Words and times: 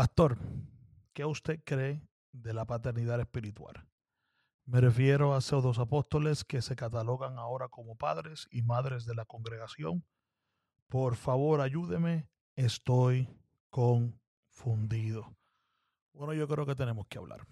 Pastor, 0.00 0.38
¿qué 1.12 1.26
usted 1.26 1.60
cree 1.62 2.00
de 2.32 2.54
la 2.54 2.64
paternidad 2.64 3.20
espiritual? 3.20 3.86
Me 4.64 4.80
refiero 4.80 5.34
a 5.34 5.42
pseudos 5.42 5.78
apóstoles 5.78 6.42
que 6.42 6.62
se 6.62 6.74
catalogan 6.74 7.36
ahora 7.36 7.68
como 7.68 7.96
padres 7.96 8.48
y 8.50 8.62
madres 8.62 9.04
de 9.04 9.14
la 9.14 9.26
congregación. 9.26 10.06
Por 10.88 11.16
favor, 11.16 11.60
ayúdeme, 11.60 12.30
estoy 12.56 13.28
confundido. 13.68 15.36
Bueno, 16.14 16.32
yo 16.32 16.48
creo 16.48 16.64
que 16.64 16.74
tenemos 16.74 17.06
que 17.06 17.18
hablar. 17.18 17.46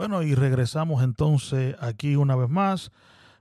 Bueno, 0.00 0.22
y 0.22 0.34
regresamos 0.34 1.04
entonces 1.04 1.76
aquí 1.78 2.16
una 2.16 2.34
vez 2.34 2.48
más 2.48 2.90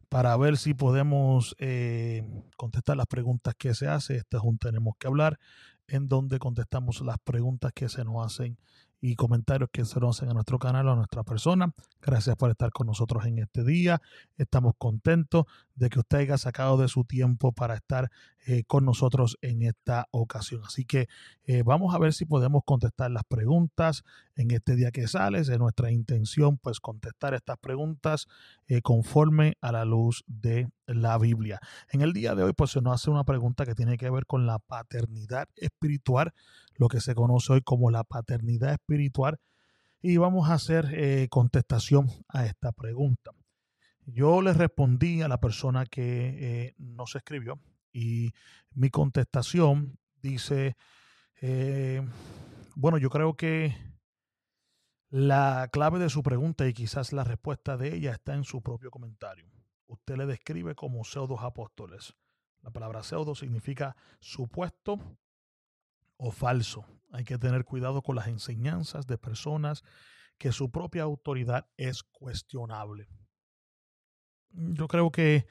para 0.09 0.35
ver 0.35 0.57
si 0.57 0.73
podemos 0.73 1.55
eh, 1.57 2.21
contestar 2.57 2.97
las 2.97 3.05
preguntas 3.05 3.53
que 3.57 3.73
se 3.73 3.87
hacen. 3.87 4.17
Este 4.17 4.35
es 4.35 4.43
un 4.43 4.57
Tenemos 4.57 4.95
que 4.99 5.07
hablar, 5.07 5.39
en 5.87 6.09
donde 6.09 6.37
contestamos 6.37 6.99
las 6.99 7.15
preguntas 7.23 7.71
que 7.73 7.87
se 7.87 8.03
nos 8.03 8.25
hacen 8.25 8.57
y 8.99 9.15
comentarios 9.15 9.69
que 9.71 9.85
se 9.85 10.01
nos 10.01 10.17
hacen 10.17 10.31
a 10.31 10.33
nuestro 10.33 10.59
canal 10.59 10.85
o 10.89 10.91
a 10.91 10.95
nuestra 10.97 11.23
persona. 11.23 11.73
Gracias 12.01 12.35
por 12.35 12.51
estar 12.51 12.71
con 12.71 12.87
nosotros 12.87 13.25
en 13.25 13.39
este 13.39 13.63
día. 13.63 14.01
Estamos 14.37 14.73
contentos 14.77 15.45
de 15.75 15.89
que 15.89 15.99
usted 15.99 16.17
haya 16.17 16.37
sacado 16.37 16.75
de 16.75 16.89
su 16.89 17.05
tiempo 17.05 17.53
para 17.53 17.75
estar 17.75 18.11
eh, 18.52 18.63
con 18.66 18.84
nosotros 18.84 19.38
en 19.44 19.62
esta 19.62 20.08
ocasión. 20.09 20.64
Así 20.66 20.83
que 20.83 21.08
eh, 21.44 21.61
vamos 21.61 21.94
a 21.94 22.00
ver 22.00 22.14
si 22.14 22.25
podemos 22.25 22.64
contestar 22.66 23.11
las 23.11 23.23
preguntas 23.23 24.02
en 24.36 24.50
este 24.50 24.75
día 24.75 24.89
que 24.89 25.08
sale. 25.08 25.38
Es 25.38 25.50
nuestra 25.59 25.91
intención 25.91 26.58
pues 26.58 26.80
contestar 26.80 27.36
estas 27.36 27.59
preguntas 27.59 28.25
eh, 28.66 28.81
conforme 28.81 29.53
a 29.61 29.72
la 29.72 29.86
luz 29.86 30.23
de 30.25 30.67
la 30.88 31.19
Biblia. 31.19 31.59
En 31.91 32.02
el 32.02 32.11
día 32.11 32.33
de 32.33 32.41
hoy 32.41 32.53
pues 32.53 32.72
se 32.72 32.81
nos 32.81 32.95
hace 32.95 33.11
una 33.11 33.23
pregunta 33.23 33.67
que 33.67 33.75
tiene 33.75 33.97
que 33.97 34.09
ver 34.09 34.25
con 34.25 34.47
la 34.47 34.58
paternidad 34.58 35.47
espiritual 35.56 36.34
lo 36.73 36.88
que 36.88 37.02
se 37.02 37.13
conoce 37.13 37.53
hoy 37.53 37.61
como 37.61 37.91
la 37.91 38.03
paternidad 38.03 38.72
espiritual. 38.72 39.38
Y 40.02 40.17
vamos 40.17 40.50
a 40.50 40.56
hacer 40.56 41.30
contestación 41.30 42.08
a 42.30 42.47
esta 42.47 42.72
pregunta. 42.72 43.30
Yo 44.08 44.41
le 44.41 44.53
respondí 44.53 45.22
a 45.22 45.28
la 45.28 45.39
persona 45.39 45.86
que 45.86 46.30
eh, 46.39 46.73
nos 46.80 47.16
escribió 47.16 47.59
y 47.91 48.33
mi 48.71 48.89
contestación 48.89 49.99
dice, 50.21 50.77
eh, 51.41 52.01
bueno, 52.75 52.97
yo 52.97 53.09
creo 53.09 53.35
que 53.35 53.75
la 55.09 55.69
clave 55.71 55.99
de 55.99 56.09
su 56.09 56.21
pregunta 56.21 56.67
y 56.67 56.73
quizás 56.73 57.13
la 57.13 57.23
respuesta 57.23 57.77
de 57.77 57.95
ella 57.95 58.11
está 58.11 58.35
en 58.35 58.43
su 58.43 58.61
propio 58.61 58.91
comentario. 58.91 59.49
Usted 59.87 60.17
le 60.17 60.27
describe 60.27 60.75
como 60.75 61.03
pseudos 61.03 61.41
apóstoles. 61.41 62.15
La 62.61 62.71
palabra 62.71 63.01
pseudo 63.03 63.33
significa 63.33 63.95
supuesto 64.19 64.99
o 66.17 66.31
falso. 66.31 66.85
Hay 67.11 67.23
que 67.23 67.39
tener 67.39 67.65
cuidado 67.65 68.03
con 68.03 68.15
las 68.15 68.27
enseñanzas 68.27 69.07
de 69.07 69.17
personas 69.17 69.83
que 70.37 70.51
su 70.51 70.69
propia 70.69 71.03
autoridad 71.03 71.67
es 71.75 72.03
cuestionable. 72.03 73.07
Yo 74.51 74.87
creo 74.87 75.11
que 75.11 75.47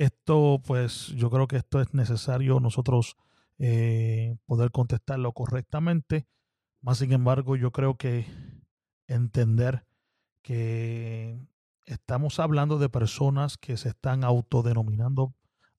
esto, 0.00 0.62
pues, 0.64 1.08
yo 1.08 1.28
creo 1.30 1.46
que 1.46 1.56
esto 1.56 1.78
es 1.78 1.92
necesario 1.92 2.58
nosotros 2.58 3.16
eh, 3.58 4.34
poder 4.46 4.70
contestarlo 4.70 5.32
correctamente. 5.32 6.26
Más 6.80 6.98
sin 6.98 7.12
embargo, 7.12 7.54
yo 7.54 7.70
creo 7.70 7.98
que 7.98 8.24
entender 9.06 9.84
que 10.40 11.38
estamos 11.84 12.40
hablando 12.40 12.78
de 12.78 12.88
personas 12.88 13.58
que 13.58 13.76
se 13.76 13.90
están 13.90 14.24
autodenominando 14.24 15.34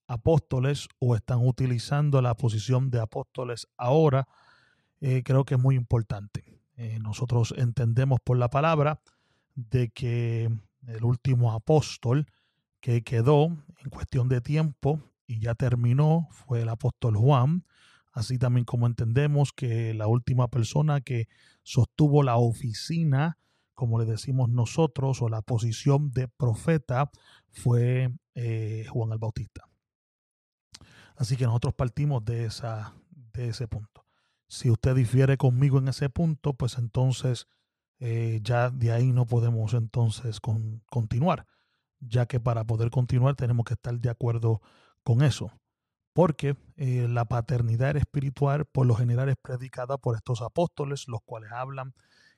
apóstoles 0.06 0.88
o 1.00 1.16
están 1.16 1.40
utilizando 1.47 2.22
la 2.22 2.35
posición 2.35 2.91
de 2.91 3.00
apóstoles 3.00 3.68
ahora, 3.75 4.28
eh, 5.00 5.24
creo 5.24 5.45
que 5.45 5.56
es 5.56 5.59
muy 5.59 5.74
importante. 5.75 6.62
Eh, 6.75 7.00
nosotros 7.00 7.56
entendemos 7.57 8.19
por 8.24 8.38
la 8.38 8.51
palabra 8.51 9.01
de 9.56 9.90
que 9.90 10.51
el 10.85 11.03
último 11.03 11.53
apóstol 11.53 12.28
que 12.81 13.03
quedó 13.03 13.46
en 13.46 13.90
cuestión 13.90 14.28
de 14.28 14.42
tiempo 14.42 15.02
y 15.28 15.40
ya 15.40 15.56
terminó 15.56 16.28
fue 16.31 16.62
el 16.62 16.69
apóstol 16.69 17.16
Juan, 17.16 17.66
así 18.12 18.38
también 18.38 18.66
como 18.66 18.88
entendemos 18.88 19.53
que 19.53 19.94
la 19.94 20.08
última 20.08 20.50
persona 20.50 21.02
que 21.02 21.28
sostuvo 21.64 22.24
la 22.24 22.38
oficina, 22.38 23.38
como 23.74 24.00
le 24.00 24.06
decimos 24.06 24.50
nosotros, 24.50 25.22
o 25.22 25.30
la 25.30 25.42
posición 25.42 26.12
de 26.12 26.28
profeta, 26.28 27.09
fue 27.50 28.14
eh, 28.36 28.86
Juan 28.90 29.12
el 29.12 29.19
Bautista. 29.19 29.63
Así 31.16 31.38
que 31.38 31.46
nosotros 31.46 31.75
partimos 31.75 32.25
de, 32.25 32.46
esa, 32.46 32.96
de 33.12 33.50
ese 33.50 33.68
punto. 33.68 34.06
Si 34.48 34.69
usted 34.69 34.96
difiere 34.96 35.38
conmigo 35.38 35.78
en 35.78 35.88
ese 35.88 36.09
punto, 36.09 36.53
pues 36.53 36.78
entonces 36.78 37.48
eh, 38.00 38.40
ya 38.44 38.72
de 38.72 38.92
ahí 38.92 39.12
no 39.13 39.25
podemos 39.28 39.74
entonces 39.75 40.40
continuar, 40.90 41.46
ya 42.01 42.25
que 42.25 42.39
para 42.39 42.66
poder 42.66 42.89
continuar 42.89 43.35
tenemos 43.35 43.66
que 43.66 43.75
estar 43.75 43.97
de 43.97 44.09
acuerdo 44.09 44.62
con 45.03 45.22
eso. 45.22 45.51
Porque 46.13 46.57
eh, 46.75 47.07
la 47.09 47.25
paternidad 47.25 47.95
espiritual 47.95 48.66
por 48.66 48.85
lo 48.85 48.95
general 48.95 49.29
es 49.29 49.38
predicada 49.41 49.97
por 49.97 50.16
estos 50.16 50.41
apóstoles, 50.41 51.07
los 51.07 51.22
cuales 51.23 51.51
hablan 51.53 51.94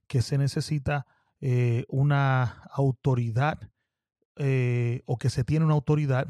que 0.08 0.22
se 0.22 0.38
necesita 0.38 1.08
eh, 1.42 1.86
una 1.90 2.64
autoridad 2.72 3.70
o 5.06 5.18
que 5.20 5.30
se 5.30 5.44
tiene 5.44 5.64
una 5.64 5.76
autoridad 5.76 6.28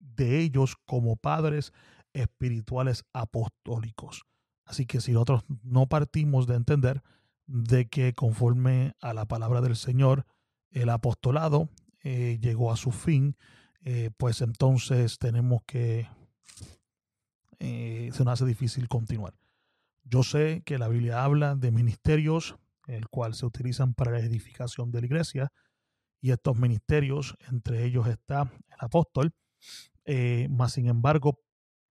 de 0.00 0.40
ellos 0.40 0.76
como 0.86 1.16
padres 1.16 1.72
espirituales 2.12 3.04
apostólicos. 3.12 4.24
Así 4.64 4.86
que 4.86 5.00
si 5.00 5.12
nosotros 5.12 5.44
no 5.62 5.86
partimos 5.86 6.46
de 6.46 6.54
entender 6.54 7.02
de 7.46 7.88
que 7.88 8.14
conforme 8.14 8.94
a 9.00 9.12
la 9.14 9.26
palabra 9.26 9.60
del 9.60 9.76
Señor, 9.76 10.26
el 10.70 10.88
apostolado 10.88 11.68
eh, 12.02 12.38
llegó 12.40 12.72
a 12.72 12.76
su 12.76 12.90
fin, 12.90 13.36
eh, 13.82 14.10
pues 14.16 14.40
entonces 14.40 15.18
tenemos 15.18 15.62
que, 15.66 16.08
eh, 17.58 18.10
se 18.12 18.24
nos 18.24 18.34
hace 18.34 18.44
difícil 18.44 18.88
continuar. 18.88 19.34
Yo 20.04 20.22
sé 20.22 20.62
que 20.64 20.78
la 20.78 20.88
Biblia 20.88 21.22
habla 21.24 21.54
de 21.54 21.70
ministerios, 21.70 22.56
el 22.88 23.08
cual 23.08 23.34
se 23.34 23.46
utilizan 23.46 23.94
para 23.94 24.10
la 24.10 24.20
edificación 24.20 24.90
de 24.90 25.00
la 25.00 25.06
iglesia, 25.06 25.52
y 26.20 26.30
estos 26.30 26.56
ministerios, 26.56 27.36
entre 27.48 27.84
ellos 27.84 28.06
está 28.08 28.42
el 28.42 28.76
apóstol, 28.78 29.34
más 30.50 30.72
sin 30.72 30.86
embargo, 30.88 31.40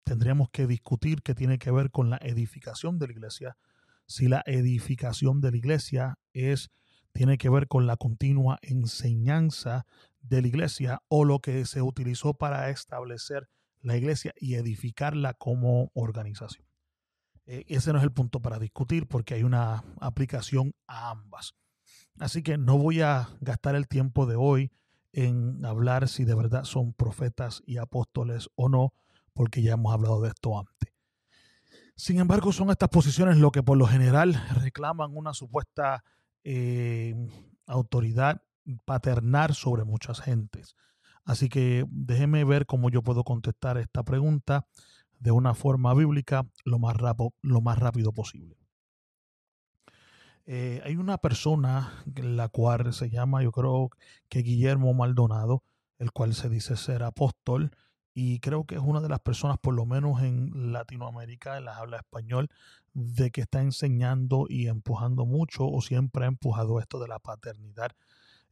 tendríamos 0.03 0.49
que 0.49 0.67
discutir 0.67 1.21
qué 1.21 1.35
tiene 1.35 1.57
que 1.57 1.71
ver 1.71 1.91
con 1.91 2.09
la 2.09 2.17
edificación 2.21 2.99
de 2.99 3.07
la 3.07 3.13
iglesia. 3.13 3.57
Si 4.07 4.27
la 4.27 4.43
edificación 4.45 5.41
de 5.41 5.51
la 5.51 5.57
iglesia 5.57 6.19
es 6.33 6.69
tiene 7.11 7.37
que 7.37 7.49
ver 7.49 7.67
con 7.67 7.87
la 7.87 7.97
continua 7.97 8.59
enseñanza 8.61 9.85
de 10.21 10.41
la 10.41 10.47
iglesia 10.47 11.01
o 11.07 11.25
lo 11.25 11.39
que 11.39 11.65
se 11.65 11.81
utilizó 11.81 12.33
para 12.33 12.69
establecer 12.69 13.49
la 13.81 13.97
iglesia 13.97 14.33
y 14.37 14.55
edificarla 14.55 15.33
como 15.33 15.91
organización. 15.93 16.65
Eh, 17.45 17.65
ese 17.67 17.91
no 17.91 17.97
es 17.97 18.03
el 18.03 18.11
punto 18.11 18.41
para 18.41 18.59
discutir 18.59 19.07
porque 19.07 19.33
hay 19.33 19.43
una 19.43 19.83
aplicación 19.99 20.73
a 20.87 21.09
ambas. 21.09 21.55
Así 22.19 22.43
que 22.43 22.57
no 22.57 22.77
voy 22.77 23.01
a 23.01 23.29
gastar 23.41 23.75
el 23.75 23.87
tiempo 23.87 24.25
de 24.25 24.35
hoy 24.35 24.71
en 25.13 25.65
hablar 25.65 26.07
si 26.07 26.23
de 26.23 26.35
verdad 26.35 26.63
son 26.63 26.93
profetas 26.93 27.63
y 27.65 27.77
apóstoles 27.77 28.49
o 28.55 28.69
no, 28.69 28.93
porque 29.33 29.61
ya 29.61 29.73
hemos 29.73 29.93
hablado 29.93 30.21
de 30.21 30.29
esto 30.29 30.57
antes. 30.57 30.93
Sin 31.95 32.19
embargo, 32.19 32.51
son 32.51 32.69
estas 32.69 32.89
posiciones 32.89 33.37
lo 33.37 33.51
que 33.51 33.63
por 33.63 33.77
lo 33.77 33.85
general 33.85 34.41
reclaman 34.61 35.15
una 35.15 35.33
supuesta 35.33 36.03
eh, 36.43 37.15
autoridad 37.67 38.41
paternal 38.85 39.53
sobre 39.53 39.83
muchas 39.83 40.21
gentes. 40.21 40.75
Así 41.23 41.49
que 41.49 41.85
déjeme 41.89 42.43
ver 42.43 42.65
cómo 42.65 42.89
yo 42.89 43.03
puedo 43.03 43.23
contestar 43.23 43.77
esta 43.77 44.03
pregunta 44.03 44.65
de 45.19 45.31
una 45.31 45.53
forma 45.53 45.93
bíblica 45.93 46.47
lo 46.65 46.79
más, 46.79 46.95
lo 47.41 47.61
más 47.61 47.77
rápido 47.77 48.11
posible. 48.11 48.57
Eh, 50.45 50.81
hay 50.83 50.95
una 50.95 51.19
persona, 51.19 52.03
la 52.15 52.49
cual 52.49 52.93
se 52.93 53.09
llama, 53.09 53.43
yo 53.43 53.51
creo 53.51 53.91
que 54.27 54.39
Guillermo 54.39 54.93
Maldonado, 54.93 55.63
el 55.99 56.11
cual 56.11 56.33
se 56.33 56.49
dice 56.49 56.75
ser 56.75 57.03
apóstol, 57.03 57.71
y 58.13 58.39
creo 58.39 58.65
que 58.65 58.75
es 58.75 58.81
una 58.81 58.99
de 58.99 59.09
las 59.09 59.19
personas, 59.19 59.57
por 59.59 59.73
lo 59.73 59.85
menos 59.85 60.21
en 60.21 60.73
Latinoamérica, 60.73 61.57
en 61.57 61.65
la 61.65 61.77
habla 61.77 61.97
español, 61.97 62.49
de 62.93 63.31
que 63.31 63.41
está 63.41 63.61
enseñando 63.61 64.45
y 64.49 64.67
empujando 64.67 65.25
mucho 65.25 65.65
o 65.67 65.81
siempre 65.81 66.25
ha 66.25 66.27
empujado 66.27 66.79
esto 66.79 66.99
de 66.99 67.07
la 67.07 67.19
paternidad 67.19 67.91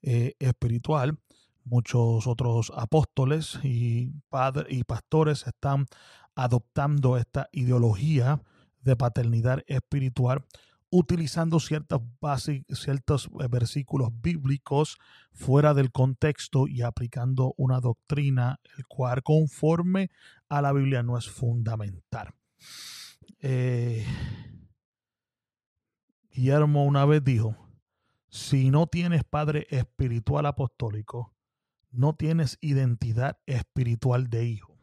eh, 0.01 0.35
espiritual. 0.39 1.19
Muchos 1.65 2.25
otros 2.25 2.71
apóstoles 2.75 3.59
y, 3.63 4.11
padres 4.29 4.67
y 4.69 4.83
pastores 4.83 5.45
están 5.45 5.87
adoptando 6.35 7.17
esta 7.17 7.49
ideología 7.51 8.41
de 8.81 8.95
paternidad 8.95 9.63
espiritual 9.67 10.45
utilizando 10.91 11.59
ciertas 11.59 11.99
bases, 12.19 12.63
ciertos 12.69 13.29
eh, 13.39 13.47
versículos 13.49 14.09
bíblicos 14.21 14.97
fuera 15.33 15.73
del 15.73 15.91
contexto 15.91 16.67
y 16.67 16.81
aplicando 16.81 17.53
una 17.57 17.79
doctrina 17.79 18.59
el 18.77 18.85
cual 18.87 19.21
conforme 19.21 20.09
a 20.47 20.61
la 20.61 20.73
Biblia 20.73 21.03
no 21.03 21.17
es 21.17 21.29
fundamental. 21.29 22.33
Eh, 23.39 24.05
Guillermo 26.31 26.85
una 26.85 27.05
vez 27.05 27.23
dijo, 27.23 27.55
si 28.27 28.69
no 28.69 28.87
tienes 28.87 29.23
padre 29.23 29.67
espiritual 29.69 30.45
apostólico, 30.45 31.33
no 31.91 32.15
tienes 32.15 32.57
identidad 32.61 33.39
espiritual 33.45 34.29
de 34.29 34.45
hijo. 34.45 34.77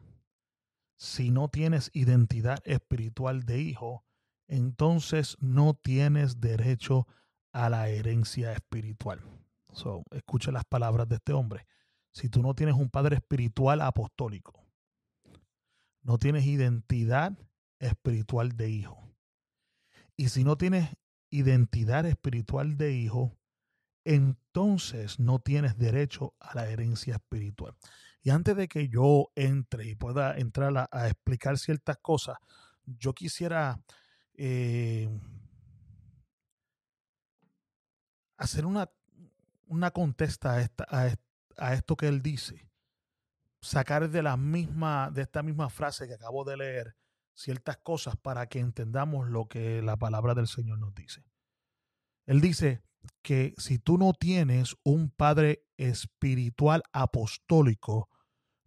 Si 0.97 1.31
no 1.31 1.47
tienes 1.47 1.89
identidad 1.93 2.59
espiritual 2.65 3.43
de 3.43 3.61
hijo, 3.61 4.03
entonces 4.47 5.37
no 5.39 5.73
tienes 5.75 6.39
derecho 6.41 7.07
a 7.51 7.69
la 7.69 7.89
herencia 7.89 8.51
espiritual. 8.53 9.21
So, 9.71 10.03
escucha 10.11 10.51
las 10.51 10.65
palabras 10.65 11.07
de 11.07 11.15
este 11.15 11.33
hombre. 11.33 11.65
Si 12.11 12.29
tú 12.29 12.41
no 12.41 12.55
tienes 12.55 12.75
un 12.75 12.89
padre 12.89 13.17
espiritual 13.17 13.81
apostólico, 13.81 14.65
no 16.01 16.17
tienes 16.17 16.45
identidad 16.45 17.37
espiritual 17.79 18.55
de 18.55 18.69
hijo. 18.69 19.07
Y 20.15 20.29
si 20.29 20.43
no 20.43 20.57
tienes 20.57 20.89
identidad 21.29 22.05
espiritual 22.05 22.77
de 22.77 22.93
hijo, 22.93 23.37
entonces 24.03 25.19
no 25.19 25.39
tienes 25.39 25.77
derecho 25.77 26.33
a 26.39 26.55
la 26.55 26.69
herencia 26.69 27.15
espiritual. 27.15 27.75
Y 28.21 28.29
antes 28.29 28.55
de 28.55 28.67
que 28.67 28.89
yo 28.89 29.31
entre 29.35 29.85
y 29.85 29.95
pueda 29.95 30.37
entrar 30.37 30.87
a, 30.91 31.07
explicar 31.07 31.57
ciertas 31.57 31.97
cosas, 31.97 32.37
yo 32.85 33.13
quisiera 33.13 33.81
eh, 34.33 35.09
hacer 38.37 38.65
una, 38.65 38.89
una 39.67 39.91
contesta 39.91 40.57
a, 40.87 41.15
a, 41.57 41.73
esto 41.73 41.95
que 41.95 42.07
él 42.07 42.21
dice. 42.21 42.69
Sacar 43.61 44.09
de 44.09 44.21
la 44.21 44.37
misma, 44.37 45.11
de 45.11 45.23
esta 45.23 45.43
misma 45.43 45.69
frase 45.69 46.07
que 46.07 46.13
acabo 46.13 46.43
de 46.45 46.57
leer, 46.57 46.95
ciertas 47.37 47.77
cosas 47.77 48.17
para 48.17 48.47
que 48.47 48.59
entendamos 48.59 49.29
lo 49.29 49.47
que 49.47 49.81
la 49.81 49.95
palabra 49.95 50.33
del 50.33 50.47
Señor 50.47 50.79
nos 50.79 50.93
dice. 50.95 51.23
Él 52.25 52.41
dice 52.41 52.81
que 53.21 53.53
si 53.57 53.77
tú 53.79 53.97
no 53.97 54.13
tienes 54.13 54.75
un 54.83 55.09
padre 55.09 55.63
espiritual 55.77 56.83
apostólico, 56.91 58.09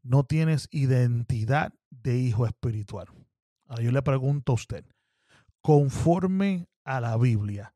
no 0.03 0.25
tienes 0.25 0.69
identidad 0.71 1.75
de 1.91 2.17
hijo 2.19 2.47
espiritual. 2.47 3.09
Ahora 3.67 3.83
yo 3.83 3.91
le 3.91 4.03
pregunto 4.03 4.53
a 4.53 4.55
usted, 4.55 4.85
conforme 5.61 6.69
a 6.85 7.01
la 7.01 7.17
Biblia, 7.17 7.75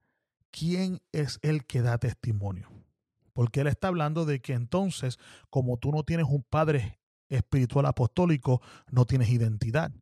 ¿quién 0.51 1.03
es 1.13 1.39
el 1.43 1.67
que 1.67 1.83
da 1.83 1.99
testimonio? 1.99 2.71
Porque 3.33 3.61
él 3.61 3.67
está 3.67 3.89
hablando 3.89 4.25
de 4.25 4.41
que 4.41 4.53
entonces, 4.53 5.19
como 5.51 5.77
tú 5.77 5.91
no 5.91 6.05
tienes 6.05 6.27
un 6.29 6.45
padre 6.45 7.01
espiritual 7.29 7.87
apostólico, 7.87 8.63
no 8.91 9.07
tienes 9.07 9.29
identidad. 9.29 9.93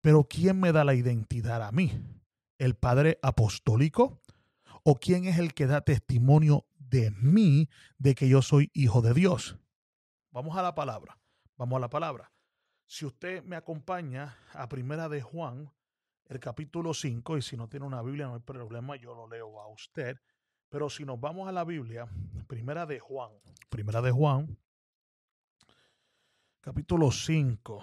Pero 0.00 0.24
¿quién 0.24 0.58
me 0.60 0.72
da 0.72 0.84
la 0.84 0.94
identidad 0.94 1.62
a 1.62 1.72
mí? 1.72 1.92
¿El 2.58 2.74
padre 2.74 3.18
apostólico? 3.22 4.20
¿O 4.82 4.96
quién 4.96 5.26
es 5.26 5.38
el 5.38 5.52
que 5.52 5.66
da 5.66 5.82
testimonio 5.82 6.66
de 6.78 7.10
mí 7.10 7.68
de 7.98 8.14
que 8.14 8.28
yo 8.28 8.42
soy 8.42 8.70
hijo 8.72 9.02
de 9.02 9.12
Dios? 9.12 9.58
Vamos 10.30 10.56
a 10.56 10.62
la 10.62 10.74
palabra. 10.74 11.18
Vamos 11.56 11.76
a 11.76 11.80
la 11.80 11.90
palabra. 11.90 12.32
Si 12.86 13.04
usted 13.04 13.44
me 13.44 13.56
acompaña 13.56 14.36
a 14.52 14.68
Primera 14.68 15.08
de 15.08 15.20
Juan, 15.20 15.70
el 16.26 16.40
capítulo 16.40 16.94
5, 16.94 17.36
y 17.36 17.42
si 17.42 17.56
no 17.56 17.68
tiene 17.68 17.86
una 17.86 18.02
Biblia 18.02 18.26
no 18.26 18.34
hay 18.34 18.40
problema, 18.40 18.96
yo 18.96 19.14
lo 19.14 19.28
leo 19.28 19.60
a 19.60 19.68
usted. 19.68 20.16
Pero 20.68 20.88
si 20.88 21.04
nos 21.04 21.20
vamos 21.20 21.48
a 21.48 21.52
la 21.52 21.64
Biblia, 21.64 22.08
primera 22.46 22.86
de 22.86 23.00
Juan, 23.00 23.32
primera 23.68 24.00
de 24.00 24.12
Juan, 24.12 24.56
capítulo 26.60 27.10
5. 27.10 27.82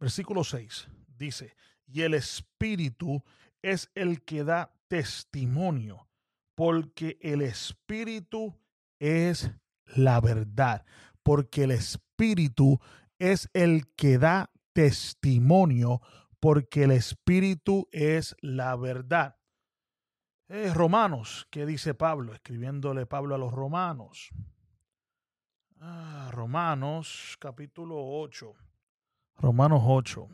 Versículo 0.00 0.44
6 0.44 0.88
dice, 1.18 1.54
y 1.86 2.02
el 2.02 2.14
Espíritu 2.14 3.22
es 3.60 3.90
el 3.94 4.22
que 4.24 4.44
da 4.44 4.72
testimonio, 4.88 6.08
porque 6.54 7.18
el 7.20 7.42
Espíritu 7.42 8.58
es 8.98 9.52
la 9.84 10.20
verdad, 10.20 10.86
porque 11.22 11.64
el 11.64 11.72
Espíritu 11.72 12.80
es 13.18 13.50
el 13.52 13.94
que 13.94 14.16
da 14.16 14.50
testimonio, 14.72 16.00
porque 16.40 16.84
el 16.84 16.92
Espíritu 16.92 17.86
es 17.92 18.34
la 18.40 18.76
verdad. 18.76 19.36
Romanos, 20.74 21.46
¿qué 21.50 21.66
dice 21.66 21.94
Pablo? 21.94 22.32
Escribiéndole 22.32 23.06
Pablo 23.06 23.34
a 23.34 23.38
los 23.38 23.52
romanos. 23.52 24.30
Ah, 25.78 26.30
romanos 26.32 27.36
capítulo 27.38 27.96
8. 27.98 28.54
Romanos 29.40 29.82
8. 29.82 30.28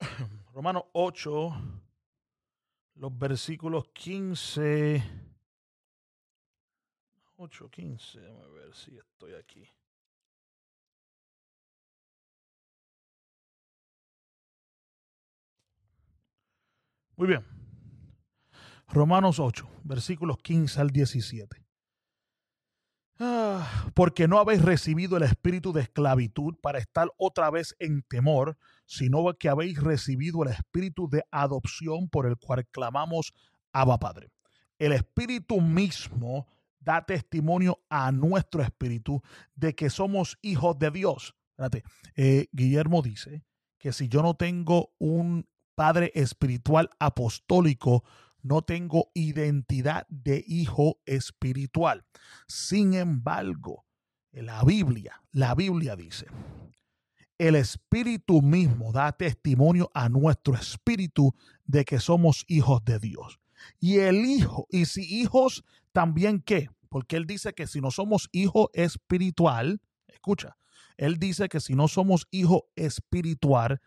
Romanos 0.54 0.84
8, 0.94 1.54
los 2.94 3.18
versículos 3.18 3.86
15, 3.92 5.02
8, 7.36 7.70
15, 7.70 8.18
a 8.26 8.48
ver 8.48 8.74
si 8.74 8.96
estoy 8.96 9.34
aquí. 9.34 9.68
Muy 17.16 17.28
bien. 17.28 17.44
Romanos 18.88 19.38
8, 19.38 19.68
versículos 19.84 20.38
15 20.38 20.80
al 20.80 20.88
17. 20.88 21.61
Porque 23.94 24.28
no 24.28 24.38
habéis 24.38 24.62
recibido 24.62 25.16
el 25.16 25.22
espíritu 25.22 25.72
de 25.72 25.82
esclavitud 25.82 26.54
para 26.62 26.78
estar 26.78 27.10
otra 27.16 27.50
vez 27.50 27.76
en 27.78 28.02
temor, 28.02 28.56
sino 28.86 29.32
que 29.38 29.48
habéis 29.48 29.80
recibido 29.80 30.42
el 30.42 30.50
espíritu 30.50 31.08
de 31.08 31.24
adopción 31.30 32.08
por 32.08 32.26
el 32.26 32.36
cual 32.36 32.66
clamamos 32.66 33.32
Abba 33.72 33.98
Padre. 33.98 34.30
El 34.78 34.92
espíritu 34.92 35.60
mismo 35.60 36.46
da 36.80 37.04
testimonio 37.06 37.80
a 37.88 38.10
nuestro 38.12 38.62
espíritu 38.62 39.22
de 39.54 39.74
que 39.74 39.90
somos 39.90 40.38
hijos 40.42 40.78
de 40.78 40.90
Dios. 40.90 41.34
Eh, 42.16 42.48
Guillermo 42.52 43.02
dice 43.02 43.44
que 43.78 43.92
si 43.92 44.08
yo 44.08 44.22
no 44.22 44.34
tengo 44.34 44.92
un 44.98 45.46
padre 45.74 46.12
espiritual 46.14 46.90
apostólico, 46.98 48.04
no 48.42 48.62
tengo 48.62 49.10
identidad 49.14 50.06
de 50.08 50.44
hijo 50.46 50.98
espiritual. 51.06 52.04
Sin 52.46 52.94
embargo, 52.94 53.84
la 54.32 54.62
Biblia, 54.64 55.22
la 55.32 55.54
Biblia 55.54 55.96
dice, 55.96 56.26
el 57.38 57.56
Espíritu 57.56 58.40
mismo 58.40 58.92
da 58.92 59.12
testimonio 59.12 59.90
a 59.94 60.08
nuestro 60.08 60.54
espíritu 60.54 61.34
de 61.64 61.84
que 61.84 61.98
somos 61.98 62.44
hijos 62.46 62.84
de 62.84 62.98
Dios. 62.98 63.40
Y 63.80 63.98
el 63.98 64.24
Hijo, 64.24 64.66
y 64.70 64.86
si 64.86 65.02
hijos, 65.02 65.64
también 65.92 66.40
qué? 66.40 66.68
Porque 66.88 67.16
Él 67.16 67.26
dice 67.26 67.52
que 67.52 67.66
si 67.66 67.80
no 67.80 67.90
somos 67.90 68.28
hijo 68.32 68.70
espiritual, 68.74 69.80
escucha, 70.06 70.56
Él 70.96 71.18
dice 71.18 71.48
que 71.48 71.60
si 71.60 71.74
no 71.74 71.88
somos 71.88 72.26
hijo 72.30 72.68
espiritual, 72.76 73.80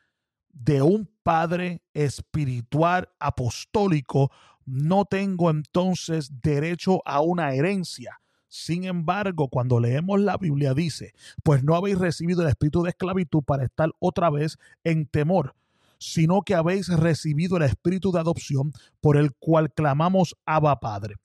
de 0.55 0.81
un 0.81 1.09
padre 1.21 1.81
espiritual 1.93 3.09
apostólico, 3.19 4.31
no 4.65 5.05
tengo 5.05 5.51
entonces 5.51 6.41
derecho 6.41 7.01
a 7.05 7.21
una 7.21 7.53
herencia. 7.53 8.19
Sin 8.47 8.85
embargo, 8.85 9.49
cuando 9.49 9.79
leemos 9.79 10.21
la 10.21 10.37
Biblia 10.37 10.73
dice, 10.73 11.13
pues 11.43 11.63
no 11.63 11.75
habéis 11.75 11.99
recibido 11.99 12.41
el 12.41 12.47
espíritu 12.47 12.83
de 12.83 12.91
esclavitud 12.91 13.43
para 13.43 13.65
estar 13.65 13.91
otra 13.99 14.29
vez 14.29 14.57
en 14.85 15.05
temor, 15.05 15.55
sino 15.99 16.41
que 16.41 16.55
habéis 16.55 16.87
recibido 16.87 17.57
el 17.57 17.63
espíritu 17.63 18.13
de 18.13 18.21
adopción 18.21 18.71
por 19.01 19.17
el 19.17 19.33
cual 19.33 19.73
clamamos 19.73 20.37
Abba 20.45 20.79
Padre. 20.79 21.15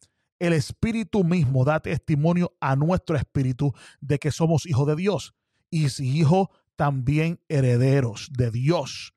El 0.41 0.55
espíritu 0.55 1.23
mismo 1.23 1.65
da 1.65 1.81
testimonio 1.81 2.53
a 2.61 2.75
nuestro 2.75 3.17
espíritu 3.17 3.73
de 4.01 4.19
que 4.19 4.33
somos 4.33 4.67
hijos 4.67 4.89
de 4.89 4.97
Dios 4.97 5.35
y 5.71 5.91
si 5.91 6.19
hijos 6.19 6.49
también 6.75 7.39
herederos 7.49 8.29
de 8.33 8.51
Dios 8.51 9.15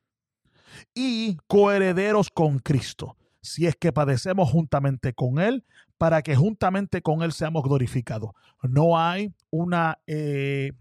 y 0.94 1.38
coherederos 1.48 2.30
con 2.30 2.60
Cristo, 2.60 3.18
si 3.42 3.68
es 3.68 3.76
que 3.76 3.92
padecemos 3.92 4.50
juntamente 4.50 5.14
con 5.14 5.40
Él, 5.40 5.66
para 5.98 6.22
que 6.22 6.36
juntamente 6.36 7.02
con 7.02 7.22
Él 7.22 7.32
seamos 7.32 7.64
glorificados. 7.64 8.32
No 8.62 9.00
hay 9.00 9.34
una 9.50 10.00
eh, 10.08 10.74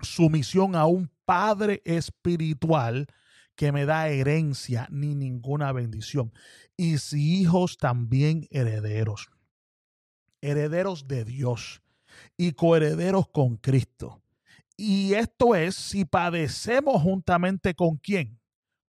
sumisión 0.00 0.76
a 0.76 0.86
un 0.86 1.10
Padre 1.24 1.82
espiritual 1.84 3.06
que 3.54 3.72
me 3.72 3.84
da 3.84 4.08
herencia 4.08 4.86
ni 4.90 5.14
ninguna 5.14 5.72
bendición. 5.72 6.32
Y 6.76 6.98
si 6.98 7.40
hijos 7.40 7.76
también 7.76 8.46
herederos, 8.50 9.30
herederos 10.40 11.08
de 11.08 11.24
Dios 11.24 11.82
y 12.36 12.52
coherederos 12.52 13.28
con 13.28 13.56
Cristo. 13.56 14.22
Y 14.76 15.14
esto 15.14 15.56
es 15.56 15.74
si 15.74 16.04
padecemos 16.04 17.02
juntamente 17.02 17.74
con 17.74 17.96
quién? 17.96 18.38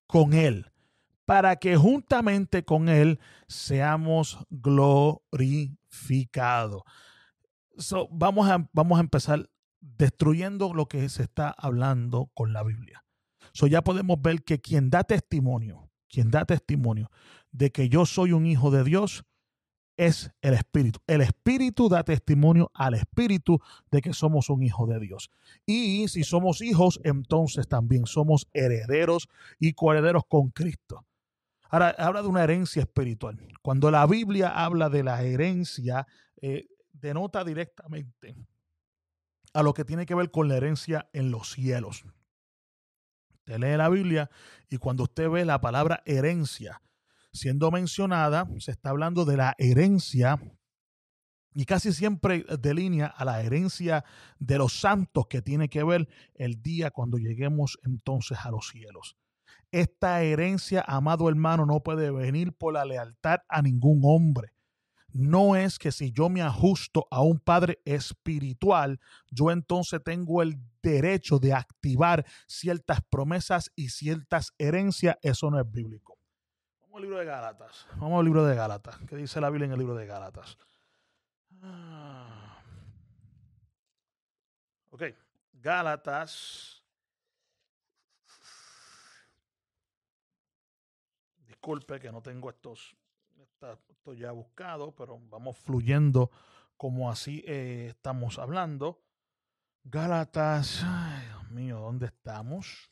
Con 0.10 0.34
Él, 0.34 0.66
para 1.26 1.58
que 1.58 1.78
juntamente 1.78 2.66
con 2.66 2.90
Él 2.90 3.20
seamos 3.48 4.40
glorificados. 4.50 6.82
vamos, 8.10 8.50
a, 8.50 8.68
vamos 8.74 8.98
a 8.98 9.02
empezar 9.02 9.48
destruyendo 9.80 10.74
lo 10.74 10.88
que 10.88 11.08
se 11.10 11.22
está 11.22 11.54
hablando 11.56 12.32
con 12.34 12.52
la 12.52 12.64
Biblia. 12.64 13.06
So 13.54 13.68
ya 13.68 13.84
podemos 13.84 14.20
ver 14.20 14.44
que 14.44 14.60
quien 14.60 14.90
da 14.90 15.04
testimonio, 15.04 15.92
quien 16.08 16.32
da 16.32 16.44
testimonio 16.44 17.12
de 17.52 17.72
que 17.72 17.90
yo 17.90 18.08
soy 18.08 18.32
un 18.32 18.48
hijo 18.48 18.72
de 18.72 18.84
Dios, 18.84 19.26
es 20.00 20.32
el 20.42 20.54
Espíritu. 20.54 21.02
El 21.08 21.20
Espíritu 21.20 21.90
da 21.90 22.06
testimonio 22.06 22.72
al 22.74 22.94
Espíritu 22.94 23.60
de 23.92 24.02
que 24.02 24.14
somos 24.14 24.50
un 24.50 24.64
hijo 24.64 24.88
de 24.88 24.98
Dios. 24.98 25.30
Y 25.66 26.08
si 26.08 26.24
somos 26.24 26.62
hijos, 26.62 27.02
entonces 27.04 27.68
también 27.68 28.06
somos 28.06 28.48
herederos 28.54 29.28
y 29.60 29.74
coherederos 29.74 30.24
con 30.26 30.52
Cristo. 30.52 31.06
Ahora, 31.70 31.90
habla 31.98 32.22
de 32.22 32.30
una 32.30 32.46
herencia 32.46 32.84
espiritual. 32.84 33.46
Cuando 33.62 33.92
la 33.92 34.08
Biblia 34.08 34.64
habla 34.64 34.90
de 34.90 35.04
la 35.04 35.22
herencia, 35.22 36.08
eh, 36.42 36.68
denota 36.94 37.44
directamente 37.44 38.38
a 39.54 39.64
lo 39.64 39.74
que 39.74 39.84
tiene 39.84 40.06
que 40.06 40.16
ver 40.16 40.32
con 40.32 40.48
la 40.48 40.56
herencia 40.56 41.10
en 41.12 41.30
los 41.30 41.52
cielos. 41.52 42.06
Usted 43.34 43.60
lee 43.60 43.76
la 43.76 43.90
Biblia 43.90 44.30
y 44.70 44.78
cuando 44.78 45.04
usted 45.04 45.30
ve 45.30 45.44
la 45.44 45.60
palabra 45.60 46.02
herencia 46.06 46.82
siendo 47.32 47.72
mencionada, 47.72 48.48
se 48.60 48.72
está 48.72 48.90
hablando 48.90 49.26
de 49.26 49.38
la 49.38 49.56
herencia 49.58 50.40
y 51.54 51.66
casi 51.66 51.94
siempre 51.94 52.46
delinea 52.60 53.08
a 53.08 53.26
la 53.26 53.42
herencia 53.42 54.06
de 54.38 54.58
los 54.58 54.80
santos 54.80 55.28
que 55.28 55.42
tiene 55.42 55.70
que 55.70 55.84
ver 55.84 56.08
el 56.36 56.62
día 56.62 56.92
cuando 56.92 57.18
lleguemos 57.18 57.80
entonces 57.84 58.38
a 58.44 58.52
los 58.52 58.70
cielos. 58.70 59.18
Esta 59.72 60.24
herencia, 60.24 60.84
amado 60.88 61.30
hermano, 61.30 61.66
no 61.66 61.82
puede 61.82 62.12
venir 62.12 62.54
por 62.54 62.74
la 62.74 62.86
lealtad 62.86 63.40
a 63.48 63.62
ningún 63.62 64.02
hombre 64.04 64.54
no 65.14 65.56
es 65.56 65.80
que 65.80 65.92
si 65.92 66.12
yo 66.12 66.30
me 66.30 66.42
ajusto 66.42 67.08
a 67.10 67.22
un 67.22 67.40
padre 67.40 67.80
espiritual, 67.86 69.00
yo 69.32 69.52
entonces 69.52 70.02
tengo 70.04 70.42
el 70.42 70.58
derecho 70.82 71.40
de 71.40 71.54
activar 71.54 72.26
ciertas 72.48 73.00
promesas 73.10 73.72
y 73.76 73.90
ciertas 73.90 74.54
herencias. 74.58 75.18
Eso 75.22 75.50
no 75.50 75.60
es 75.60 75.70
bíblico. 75.70 76.19
Libro 77.00 77.18
de 77.18 77.26
Gálatas. 77.26 77.88
Vamos 77.96 78.20
al 78.20 78.26
libro 78.26 78.46
de 78.46 78.56
Gálatas. 78.56 78.98
¿Qué 79.08 79.16
dice 79.16 79.40
la 79.40 79.50
Biblia 79.50 79.66
en 79.66 79.72
el 79.72 79.80
libro 79.80 79.96
de 79.96 80.06
Gálatas? 80.06 80.58
Ah. 81.62 82.62
Ok, 84.90 85.04
Gálatas. 85.54 86.84
Disculpe 91.48 92.00
que 92.00 92.12
no 92.12 92.22
tengo 92.22 92.50
estos 92.50 92.96
esto 93.90 94.14
ya 94.14 94.32
buscado, 94.32 94.96
pero 94.96 95.20
vamos 95.30 95.58
fluyendo 95.58 96.32
como 96.78 97.10
así 97.10 97.44
eh, 97.46 97.88
estamos 97.90 98.40
hablando. 98.40 99.02
Gálatas, 99.84 100.86
Dios 101.26 101.52
mío, 101.52 101.80
¿dónde 101.80 102.06
estamos? 102.08 102.90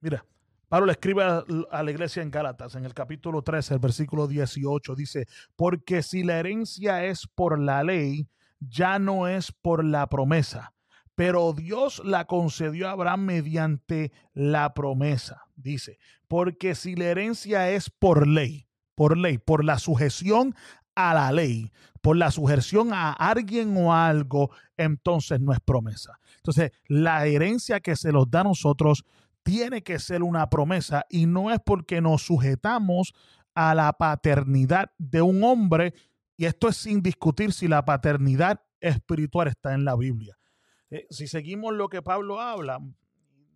Mira, 0.00 0.24
Pablo 0.68 0.86
le 0.86 0.92
escribe 0.92 1.24
a, 1.24 1.82
la 1.82 1.90
iglesia 1.90 2.22
en 2.22 2.30
Gálatas, 2.30 2.74
en 2.74 2.84
el 2.84 2.92
capítulo 2.92 3.40
13, 3.40 3.74
el 3.74 3.80
versículo 3.80 4.26
18, 4.26 4.94
dice, 4.94 5.26
porque 5.56 6.02
si 6.02 6.22
la 6.22 6.38
herencia 6.38 7.04
es 7.04 7.26
por 7.26 7.58
la 7.58 7.82
ley, 7.82 8.28
ya 8.60 8.98
no 8.98 9.28
es 9.28 9.50
por 9.50 9.82
la 9.82 10.06
promesa, 10.08 10.74
pero 11.14 11.54
Dios 11.54 12.02
la 12.04 12.26
concedió 12.26 12.88
a 12.88 12.92
Abraham 12.92 13.24
mediante 13.24 14.12
la 14.34 14.74
promesa, 14.74 15.46
dice, 15.56 15.98
porque 16.28 16.74
si 16.74 16.96
la 16.96 17.06
herencia 17.06 17.70
es 17.70 17.88
por 17.88 18.26
ley, 18.26 18.68
por 18.94 19.16
ley, 19.16 19.38
por 19.38 19.64
la 19.64 19.78
sujeción 19.78 20.54
a 20.94 21.14
la 21.14 21.32
ley, 21.32 21.72
por 22.02 22.18
la 22.18 22.30
sujeción 22.30 22.92
a 22.92 23.12
alguien 23.12 23.74
o 23.76 23.94
a 23.94 24.08
algo, 24.08 24.50
entonces 24.76 25.40
no 25.40 25.52
es 25.52 25.60
promesa. 25.60 26.18
Entonces, 26.36 26.72
la 26.88 27.26
herencia 27.26 27.80
que 27.80 27.96
se 27.96 28.12
nos 28.12 28.30
da 28.30 28.40
a 28.40 28.44
nosotros 28.44 29.04
tiene 29.42 29.82
que 29.82 29.98
ser 29.98 30.22
una 30.22 30.48
promesa 30.50 31.06
y 31.08 31.26
no 31.26 31.50
es 31.50 31.58
porque 31.64 32.00
nos 32.00 32.22
sujetamos 32.22 33.14
a 33.54 33.74
la 33.74 33.92
paternidad 33.92 34.92
de 34.98 35.20
un 35.20 35.42
hombre, 35.42 35.94
y 36.36 36.44
esto 36.44 36.68
es 36.68 36.76
sin 36.76 37.02
discutir 37.02 37.52
si 37.52 37.66
la 37.66 37.84
paternidad 37.84 38.62
espiritual 38.80 39.48
está 39.48 39.74
en 39.74 39.84
la 39.84 39.96
Biblia. 39.96 40.38
Eh, 40.90 41.06
si 41.10 41.26
seguimos 41.26 41.74
lo 41.74 41.88
que 41.88 42.00
Pablo 42.00 42.40
habla, 42.40 42.78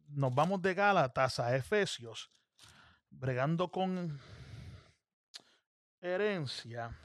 nos 0.09 0.35
vamos 0.35 0.61
de 0.61 0.75
Gálatas 0.75 1.39
a 1.39 1.55
Efesios, 1.55 2.31
bregando 3.11 3.71
con 3.71 4.19
herencia. 6.01 6.99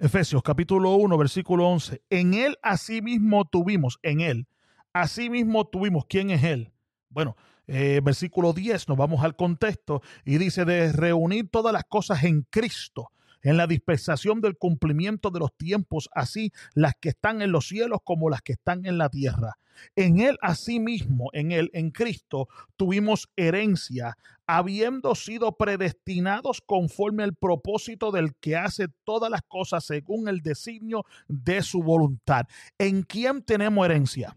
Efesios 0.00 0.44
capítulo 0.44 0.94
1, 0.94 1.18
versículo 1.18 1.66
11. 1.66 2.04
En 2.08 2.32
él 2.32 2.56
asimismo 2.62 3.44
tuvimos, 3.46 3.98
en 4.02 4.20
él, 4.20 4.46
asimismo 4.92 5.66
tuvimos, 5.66 6.06
¿quién 6.08 6.30
es 6.30 6.44
él? 6.44 6.72
Bueno, 7.08 7.36
eh, 7.66 8.00
versículo 8.04 8.52
10, 8.52 8.88
nos 8.88 8.96
vamos 8.96 9.24
al 9.24 9.34
contexto 9.34 10.00
y 10.24 10.38
dice 10.38 10.64
de 10.64 10.92
reunir 10.92 11.50
todas 11.50 11.72
las 11.72 11.82
cosas 11.82 12.22
en 12.22 12.42
Cristo 12.42 13.10
en 13.42 13.56
la 13.56 13.66
dispensación 13.66 14.40
del 14.40 14.56
cumplimiento 14.56 15.30
de 15.30 15.40
los 15.40 15.56
tiempos, 15.56 16.08
así 16.12 16.52
las 16.74 16.94
que 17.00 17.10
están 17.10 17.42
en 17.42 17.52
los 17.52 17.68
cielos 17.68 18.00
como 18.04 18.30
las 18.30 18.42
que 18.42 18.52
están 18.52 18.86
en 18.86 18.98
la 18.98 19.08
tierra. 19.08 19.58
En 19.96 20.20
Él 20.20 20.36
asimismo, 20.42 21.30
en 21.32 21.52
Él, 21.52 21.70
en 21.72 21.90
Cristo, 21.90 22.48
tuvimos 22.76 23.28
herencia, 23.36 24.16
habiendo 24.46 25.14
sido 25.14 25.56
predestinados 25.56 26.60
conforme 26.60 27.22
al 27.22 27.34
propósito 27.34 28.10
del 28.10 28.34
que 28.36 28.56
hace 28.56 28.88
todas 29.04 29.30
las 29.30 29.42
cosas 29.42 29.84
según 29.84 30.28
el 30.28 30.40
designio 30.40 31.04
de 31.28 31.62
su 31.62 31.82
voluntad. 31.82 32.46
¿En 32.78 33.02
quién 33.02 33.42
tenemos 33.42 33.84
herencia? 33.84 34.36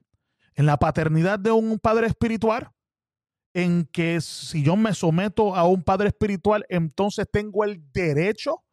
¿En 0.55 0.65
la 0.65 0.77
paternidad 0.77 1.39
de 1.39 1.51
un 1.51 1.79
padre 1.79 2.07
espiritual? 2.07 2.71
en 3.53 3.85
que 3.85 4.21
si 4.21 4.63
yo 4.63 4.77
me 4.77 4.93
someto 4.93 5.55
a 5.57 5.67
un 5.67 5.83
padre 5.83 6.07
espiritual, 6.07 6.65
entonces 6.69 7.27
tengo 7.29 7.65
el 7.65 7.83
derecho 7.91 8.63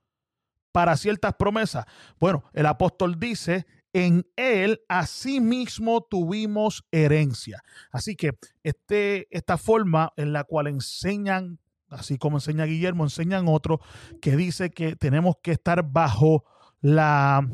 para 0.78 0.96
ciertas 0.96 1.34
promesas. 1.34 1.86
Bueno, 2.20 2.44
el 2.52 2.64
apóstol 2.64 3.18
dice, 3.18 3.66
en 3.92 4.24
él 4.36 4.80
asimismo 4.88 6.02
tuvimos 6.02 6.84
herencia. 6.92 7.64
Así 7.90 8.14
que 8.14 8.38
este, 8.62 9.26
esta 9.36 9.58
forma 9.58 10.12
en 10.16 10.32
la 10.32 10.44
cual 10.44 10.68
enseñan, 10.68 11.58
así 11.88 12.16
como 12.16 12.36
enseña 12.36 12.64
Guillermo, 12.64 13.02
enseñan 13.02 13.46
otro, 13.48 13.80
que 14.22 14.36
dice 14.36 14.70
que 14.70 14.94
tenemos 14.94 15.34
que 15.42 15.50
estar 15.50 15.82
bajo 15.82 16.44
la 16.80 17.44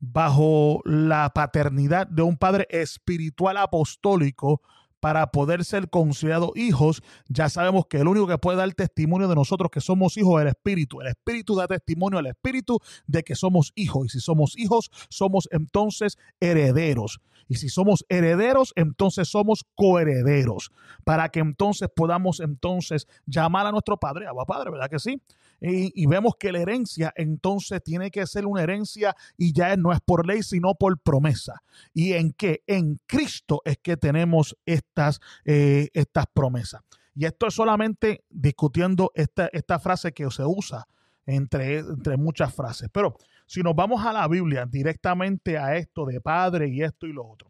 bajo 0.00 0.82
la 0.84 1.30
paternidad 1.32 2.08
de 2.08 2.22
un 2.22 2.36
padre 2.36 2.66
espiritual 2.70 3.56
apostólico 3.56 4.62
para 5.04 5.26
poder 5.26 5.66
ser 5.66 5.90
considerados 5.90 6.52
hijos, 6.54 7.02
ya 7.28 7.50
sabemos 7.50 7.84
que 7.90 7.98
el 7.98 8.08
único 8.08 8.26
que 8.26 8.38
puede 8.38 8.56
dar 8.56 8.72
testimonio 8.72 9.28
de 9.28 9.34
nosotros 9.34 9.70
que 9.70 9.82
somos 9.82 10.16
hijos 10.16 10.40
es 10.40 10.42
el 10.44 10.48
Espíritu. 10.48 11.02
El 11.02 11.08
Espíritu 11.08 11.54
da 11.54 11.66
testimonio 11.68 12.18
al 12.18 12.26
Espíritu 12.26 12.80
de 13.06 13.22
que 13.22 13.34
somos 13.34 13.72
hijos. 13.74 14.06
Y 14.06 14.08
si 14.08 14.20
somos 14.20 14.56
hijos, 14.56 14.90
somos 15.10 15.46
entonces 15.52 16.16
herederos. 16.40 17.20
Y 17.48 17.56
si 17.56 17.68
somos 17.68 18.04
herederos, 18.08 18.72
entonces 18.76 19.28
somos 19.28 19.64
coherederos. 19.74 20.70
Para 21.04 21.28
que 21.28 21.40
entonces 21.40 21.88
podamos 21.94 22.40
entonces 22.40 23.06
llamar 23.26 23.66
a 23.66 23.72
nuestro 23.72 23.98
Padre, 23.98 24.26
a 24.26 24.44
Padre, 24.44 24.70
¿verdad 24.70 24.90
que 24.90 24.98
sí? 24.98 25.20
y, 25.66 26.06
vemos 26.06 26.34
que 26.38 26.52
la 26.52 26.60
herencia 26.60 27.12
entonces 27.16 27.82
tiene 27.82 28.10
que 28.10 28.26
ser 28.26 28.44
una 28.44 28.62
herencia 28.62 29.16
y 29.38 29.52
ya 29.52 29.76
no 29.76 29.92
es 29.92 30.00
por 30.00 30.26
ley, 30.26 30.42
sino 30.42 30.74
por 30.74 31.00
promesa. 31.00 31.62
¿Y 31.94 32.12
en 32.12 32.32
qué? 32.32 32.62
En 32.66 33.00
Cristo 33.06 33.62
es 33.64 33.78
que 33.78 33.96
tenemos 33.96 34.56
estas, 34.66 35.20
eh, 35.44 35.88
estas 35.94 36.26
promesas. 36.32 36.82
Y 37.14 37.24
esto 37.24 37.46
es 37.46 37.54
solamente 37.54 38.24
discutiendo 38.28 39.12
esta, 39.14 39.48
esta 39.52 39.78
frase 39.78 40.12
que 40.12 40.30
se 40.30 40.44
usa 40.44 40.86
entre, 41.24 41.78
entre 41.78 42.16
muchas 42.16 42.52
frases. 42.52 42.90
Pero 42.92 43.16
si 43.46 43.62
nos 43.62 43.74
vamos 43.74 44.04
a 44.04 44.12
la 44.12 44.26
Biblia 44.28 44.66
directamente 44.66 45.58
a 45.58 45.76
esto 45.76 46.06
de 46.06 46.20
padre 46.20 46.68
y 46.68 46.82
esto 46.82 47.06
y 47.06 47.12
lo 47.12 47.26
otro. 47.26 47.48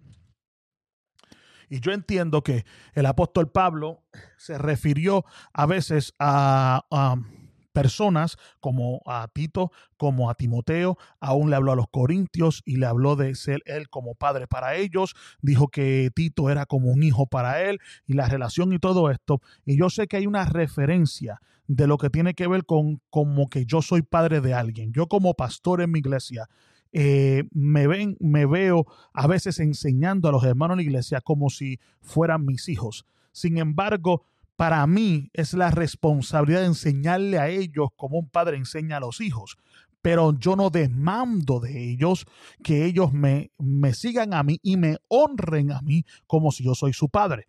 Y 1.69 1.81
yo 1.81 1.93
entiendo 1.93 2.43
que 2.43 2.65
el 2.93 3.07
apóstol 3.07 3.51
Pablo 3.51 4.05
se 4.37 4.59
refirió 4.59 5.25
a 5.53 5.67
veces 5.67 6.15
a 6.19 6.83
personas 7.75 8.39
como 8.61 9.03
a 9.05 9.29
Tito, 9.29 9.73
como 9.99 10.31
a 10.31 10.35
Timoteo, 10.37 10.97
aún 11.21 11.51
le 11.51 11.57
habló 11.57 11.73
a 11.73 11.77
los 11.77 11.89
corintios 11.91 12.63
y 12.65 12.77
le 12.77 12.87
habló 12.87 13.17
de 13.17 13.35
ser 13.35 13.63
él 13.67 13.91
como 13.91 14.15
padre 14.15 14.47
para 14.47 14.77
ellos, 14.77 15.15
dijo 15.43 15.69
que 15.69 16.11
Tito 16.15 16.49
era 16.49 16.65
como 16.65 16.91
un 16.91 17.03
hijo 17.03 17.27
para 17.27 17.63
él 17.63 17.81
y 18.07 18.15
la 18.15 18.29
relación 18.29 18.73
y 18.73 18.79
todo 18.79 19.11
esto. 19.11 19.43
Y 19.67 19.77
yo 19.77 19.91
sé 19.91 20.07
que 20.07 20.17
hay 20.17 20.27
una 20.27 20.45
referencia 20.47 21.43
de 21.67 21.87
lo 21.87 21.99
que 21.99 22.11
tiene 22.11 22.35
que 22.35 22.47
ver 22.47 22.65
con 22.65 23.01
como 23.11 23.49
que 23.49 23.67
yo 23.67 23.83
soy 23.83 24.03
padre 24.03 24.41
de 24.41 24.55
alguien. 24.55 24.93
Yo 24.93 25.09
como 25.09 25.35
pastor 25.35 25.83
en 25.83 25.91
mi 25.91 25.99
iglesia, 25.99 26.49
eh, 26.93 27.45
me, 27.53 27.89
ven, 27.89 28.17
me 28.21 28.47
veo 28.47 28.87
a 29.13 29.27
veces 29.27 29.59
enseñando 29.59 30.29
a 30.29 30.33
los 30.33 30.45
hermanos 30.45 30.75
en 30.75 30.79
la 30.79 30.83
iglesia 30.85 31.21
como 31.21 31.51
si 31.51 31.81
fueran 32.01 32.47
mis 32.47 32.69
hijos. 32.69 33.05
Sin 33.33 33.59
embargo, 33.59 34.27
para 34.57 34.87
mí 34.87 35.31
es 35.33 35.55
la 35.55 35.71
responsabilidad 35.71 36.61
de 36.61 36.67
enseñarle 36.67 37.39
a 37.39 37.49
ellos 37.49 37.89
como 37.97 38.19
un 38.19 38.29
padre 38.29 38.57
enseña 38.57 38.99
a 38.99 39.01
los 39.01 39.21
hijos. 39.21 39.57
Pero 40.03 40.39
yo 40.39 40.55
no 40.55 40.71
demando 40.71 41.61
de 41.61 41.91
ellos 41.91 42.27
que 42.63 42.85
ellos 42.85 43.13
me, 43.13 43.53
me 43.59 43.95
sigan 43.95 44.35
a 44.35 44.43
mí 44.43 44.59
y 44.63 44.77
me 44.77 44.99
honren 45.09 45.73
a 45.73 45.81
mí 45.81 46.05
como 46.27 46.53
si 46.53 46.63
yo 46.65 46.75
soy 46.75 46.93
su 46.93 47.09
padre 47.09 47.49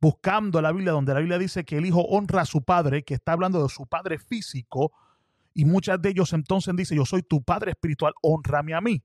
buscando 0.00 0.62
la 0.62 0.72
Biblia, 0.72 0.92
donde 0.92 1.14
la 1.14 1.20
Biblia 1.20 1.38
dice 1.38 1.64
que 1.64 1.76
el 1.76 1.86
hijo 1.86 2.00
honra 2.00 2.42
a 2.42 2.46
su 2.46 2.62
padre, 2.62 3.02
que 3.02 3.14
está 3.14 3.32
hablando 3.32 3.62
de 3.62 3.68
su 3.68 3.86
padre 3.86 4.18
físico, 4.18 4.92
y 5.52 5.64
muchas 5.64 6.00
de 6.00 6.10
ellos 6.10 6.32
entonces 6.32 6.74
dicen, 6.76 6.96
yo 6.96 7.04
soy 7.04 7.22
tu 7.22 7.42
padre 7.42 7.72
espiritual, 7.72 8.12
honrame 8.22 8.74
a 8.74 8.80
mí. 8.80 9.02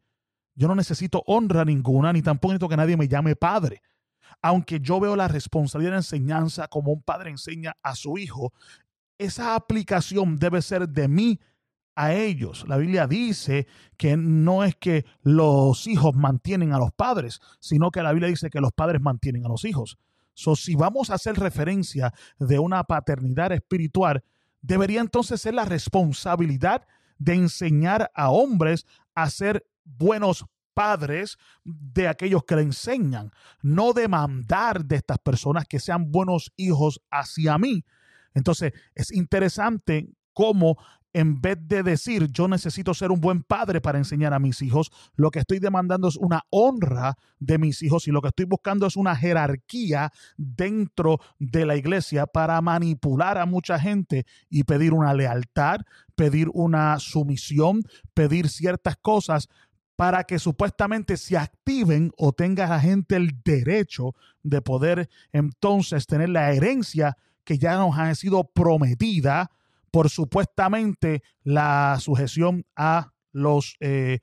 Yo 0.55 0.67
no 0.67 0.75
necesito 0.75 1.24
honra 1.27 1.63
ninguna, 1.63 2.12
ni 2.12 2.22
tampoco 2.22 2.53
necesito 2.53 2.69
que 2.69 2.77
nadie 2.77 2.98
me 2.98 3.08
llame 3.08 3.36
padre. 3.36 3.81
Aunque 4.41 4.79
yo 4.79 5.00
veo 5.00 5.15
la 5.15 5.27
responsabilidad 5.27 5.93
de 5.93 5.98
enseñanza 5.98 6.67
como 6.67 6.91
un 6.91 7.01
padre 7.01 7.29
enseña 7.29 7.75
a 7.83 7.95
su 7.95 8.17
hijo, 8.17 8.53
esa 9.17 9.55
aplicación 9.55 10.38
debe 10.38 10.62
ser 10.62 10.88
de 10.88 11.07
mí 11.07 11.39
a 11.95 12.13
ellos. 12.13 12.65
La 12.67 12.77
Biblia 12.77 13.07
dice 13.07 13.67
que 13.98 14.15
no 14.15 14.63
es 14.63 14.75
que 14.75 15.05
los 15.21 15.86
hijos 15.88 16.15
mantienen 16.15 16.71
a 16.71 16.79
los 16.79 16.93
padres, 16.93 17.41
sino 17.59 17.91
que 17.91 18.01
la 18.01 18.13
Biblia 18.13 18.29
dice 18.29 18.50
que 18.50 18.62
los 18.62 18.71
padres 18.71 19.01
mantienen 19.01 19.45
a 19.45 19.50
los 19.50 19.65
hijos. 19.65 19.98
So, 20.33 20.55
si 20.55 20.75
vamos 20.75 21.09
a 21.09 21.15
hacer 21.15 21.36
referencia 21.36 22.13
de 22.38 22.57
una 22.59 22.86
paternidad 22.86 23.51
espiritual, 23.51 24.24
debería 24.62 25.01
entonces 25.01 25.41
ser 25.41 25.53
la 25.53 25.65
responsabilidad 25.65 26.88
de 27.17 27.33
enseñar 27.33 28.09
a 28.15 28.29
hombres 28.29 28.86
a 29.13 29.29
ser 29.29 29.65
buenos 29.83 30.45
padres 30.79 31.38
de 31.65 32.07
aquellos 32.07 32.45
que 32.45 32.55
le 32.55 32.62
enseñan, 32.62 33.33
no 33.62 33.91
demandar 33.91 34.86
de 34.86 34.95
estas 34.95 35.17
personas 35.17 35.65
que 35.65 35.77
sean 35.77 36.09
buenos 36.09 36.53
hijos 36.55 37.01
hacia 37.12 37.57
mí. 37.57 37.83
Entonces, 38.33 38.71
es 38.95 39.12
interesante 39.12 40.07
cómo 40.31 40.77
en 41.12 41.41
vez 41.41 41.57
de 41.59 41.83
decir 41.83 42.27
yo 42.31 42.48
necesito 42.48 42.93
ser 42.93 43.12
un 43.12 43.19
buen 43.19 43.43
padre 43.43 43.81
para 43.81 43.98
enseñar 43.98 44.33
a 44.33 44.39
mis 44.39 44.62
hijos, 44.62 44.89
lo 45.15 45.31
que 45.31 45.39
estoy 45.39 45.59
demandando 45.59 46.07
es 46.07 46.15
una 46.15 46.43
honra 46.50 47.17
de 47.39 47.57
mis 47.57 47.81
hijos 47.81 48.07
y 48.07 48.12
lo 48.12 48.21
que 48.21 48.29
estoy 48.29 48.45
buscando 48.45 48.88
es 48.88 48.95
una 48.95 49.17
jerarquía 49.17 50.13
dentro 50.38 51.19
de 51.39 51.65
la 51.65 51.75
iglesia 51.75 52.25
para 52.25 52.62
manipular 52.62 53.38
a 53.38 53.45
mucha 53.45 53.77
gente 53.79 54.25
y 54.50 54.63
pedir 54.63 54.93
una 54.93 55.13
lealtad, 55.13 55.81
pedir 56.15 56.48
una 56.53 57.00
sumisión, 57.00 57.81
pedir 58.13 58.48
ciertas 58.48 58.95
cosas 58.95 59.50
para 60.00 60.24
que 60.24 60.39
supuestamente 60.39 61.18
se 61.18 61.36
activen 61.36 62.13
o 62.15 62.32
tenga 62.32 62.70
la 62.70 62.79
gente 62.79 63.18
el 63.18 63.41
derecho 63.44 64.15
de 64.44 64.62
poder 64.62 65.10
entonces 65.34 66.08
tener 66.08 66.29
la 66.29 66.53
herencia 66.53 67.18
que 67.44 67.58
ya 67.58 67.75
nos 67.75 67.98
ha 67.98 68.15
sido 68.15 68.46
prometida 68.46 69.51
por 69.91 70.10
supuestamente 70.10 71.22
la 71.44 71.98
sujeción 72.00 72.65
a 72.77 73.12
los 73.34 73.75
eh, 73.82 74.20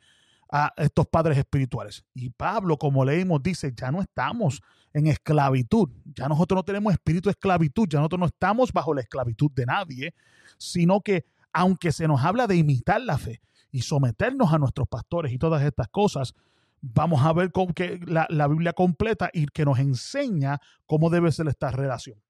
a 0.51 0.73
estos 0.79 1.09
padres 1.09 1.37
espirituales. 1.37 2.07
Y 2.15 2.31
Pablo, 2.31 2.79
como 2.79 3.05
leímos, 3.05 3.43
dice, 3.43 3.75
ya 3.77 3.93
no 3.93 4.01
estamos 4.01 4.63
en 4.95 5.09
esclavitud, 5.09 5.91
ya 6.15 6.27
nosotros 6.27 6.57
no 6.57 6.65
tenemos 6.65 6.95
espíritu 6.95 7.29
de 7.29 7.33
esclavitud, 7.33 7.87
ya 7.87 7.99
nosotros 7.99 8.21
no 8.21 8.27
estamos 8.27 8.73
bajo 8.73 8.95
la 8.95 9.03
esclavitud 9.03 9.51
de 9.51 9.67
nadie, 9.67 10.15
sino 10.57 11.03
que 11.03 11.27
aunque 11.53 11.93
se 11.93 12.09
nos 12.09 12.25
habla 12.25 12.47
de 12.47 12.57
imitar 12.57 13.03
la 13.03 13.19
fe 13.19 13.43
y 13.77 13.83
someternos 13.83 14.55
a 14.55 14.59
nuestros 14.59 14.89
pastores 14.89 15.31
y 15.35 15.39
todas 15.39 15.63
estas 15.63 15.89
cosas, 15.89 16.33
vamos 16.81 17.23
a 17.23 17.35
ver 17.35 17.53
con 17.53 17.75
que 17.75 18.01
la, 18.07 18.27
la 18.31 18.49
Biblia 18.49 18.73
completa 18.73 19.29
y 19.31 19.45
que 19.49 19.67
nos 19.67 19.79
enseña 19.79 20.59
cómo 20.87 21.11
debe 21.11 21.31
ser 21.31 21.47
esta 21.49 21.71
relación. 21.71 22.23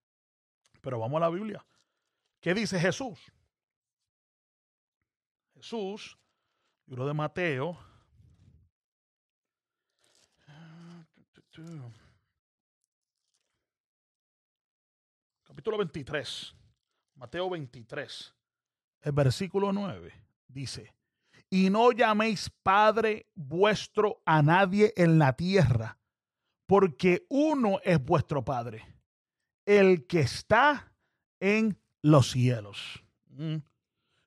Pero 0.80 0.98
vamos 0.98 1.18
a 1.18 1.20
la 1.20 1.28
Biblia. 1.30 1.64
¿Qué 2.40 2.52
dice 2.52 2.80
Jesús? 2.80 3.20
Jesús, 5.54 6.18
libro 6.86 7.06
de 7.06 7.14
Mateo. 7.14 7.78
Capítulo 15.44 15.78
23. 15.78 16.56
Mateo 17.14 17.48
23. 17.50 18.34
El 19.02 19.12
versículo 19.12 19.72
9 19.72 20.12
dice, 20.48 20.95
y 21.50 21.70
no 21.70 21.92
llaméis 21.92 22.50
Padre 22.62 23.26
vuestro 23.34 24.22
a 24.24 24.42
nadie 24.42 24.92
en 24.96 25.18
la 25.18 25.34
tierra, 25.34 25.98
porque 26.66 27.26
uno 27.28 27.78
es 27.84 28.04
vuestro 28.04 28.44
Padre, 28.44 28.84
el 29.64 30.06
que 30.06 30.20
está 30.20 30.92
en 31.40 31.78
los 32.02 32.30
cielos. 32.30 33.04
Mm. 33.28 33.56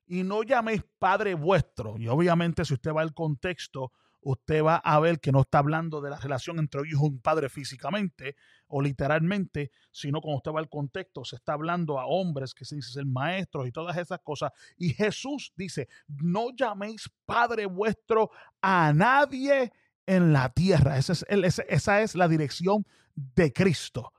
Y 0.07 0.23
no 0.23 0.43
llaméis 0.43 0.83
Padre 0.97 1.35
vuestro. 1.35 1.97
Y 1.97 2.07
obviamente 2.07 2.65
si 2.65 2.73
usted 2.73 2.93
va 2.93 3.01
al 3.01 3.13
contexto, 3.13 3.91
usted 4.21 4.63
va 4.63 4.77
a 4.77 4.99
ver 4.99 5.19
que 5.19 5.31
no 5.31 5.41
está 5.41 5.59
hablando 5.59 6.01
de 6.01 6.09
la 6.09 6.17
relación 6.17 6.59
entre 6.59 6.81
hijo 6.87 7.05
y 7.05 7.09
un 7.09 7.21
padre 7.21 7.49
físicamente 7.49 8.35
o 8.69 8.81
literalmente, 8.81 9.71
sino 9.91 10.21
cuando 10.21 10.37
usted 10.37 10.51
va 10.51 10.59
al 10.59 10.69
contexto, 10.69 11.25
se 11.25 11.35
está 11.35 11.53
hablando 11.53 11.99
a 11.99 12.05
hombres 12.05 12.53
que 12.53 12.65
se 12.65 12.75
dicen 12.75 12.93
ser 12.93 13.05
maestros 13.05 13.67
y 13.67 13.71
todas 13.71 13.97
esas 13.97 14.19
cosas. 14.19 14.51
Y 14.77 14.93
Jesús 14.93 15.53
dice, 15.55 15.87
no 16.07 16.49
llaméis 16.55 17.09
Padre 17.25 17.65
vuestro 17.65 18.31
a 18.61 18.93
nadie 18.93 19.71
en 20.05 20.33
la 20.33 20.49
tierra. 20.49 20.97
Esa 20.97 21.13
es, 21.13 21.25
esa 21.67 22.01
es 22.01 22.15
la 22.15 22.27
dirección 22.27 22.85
de 23.15 23.51
Cristo. 23.51 24.13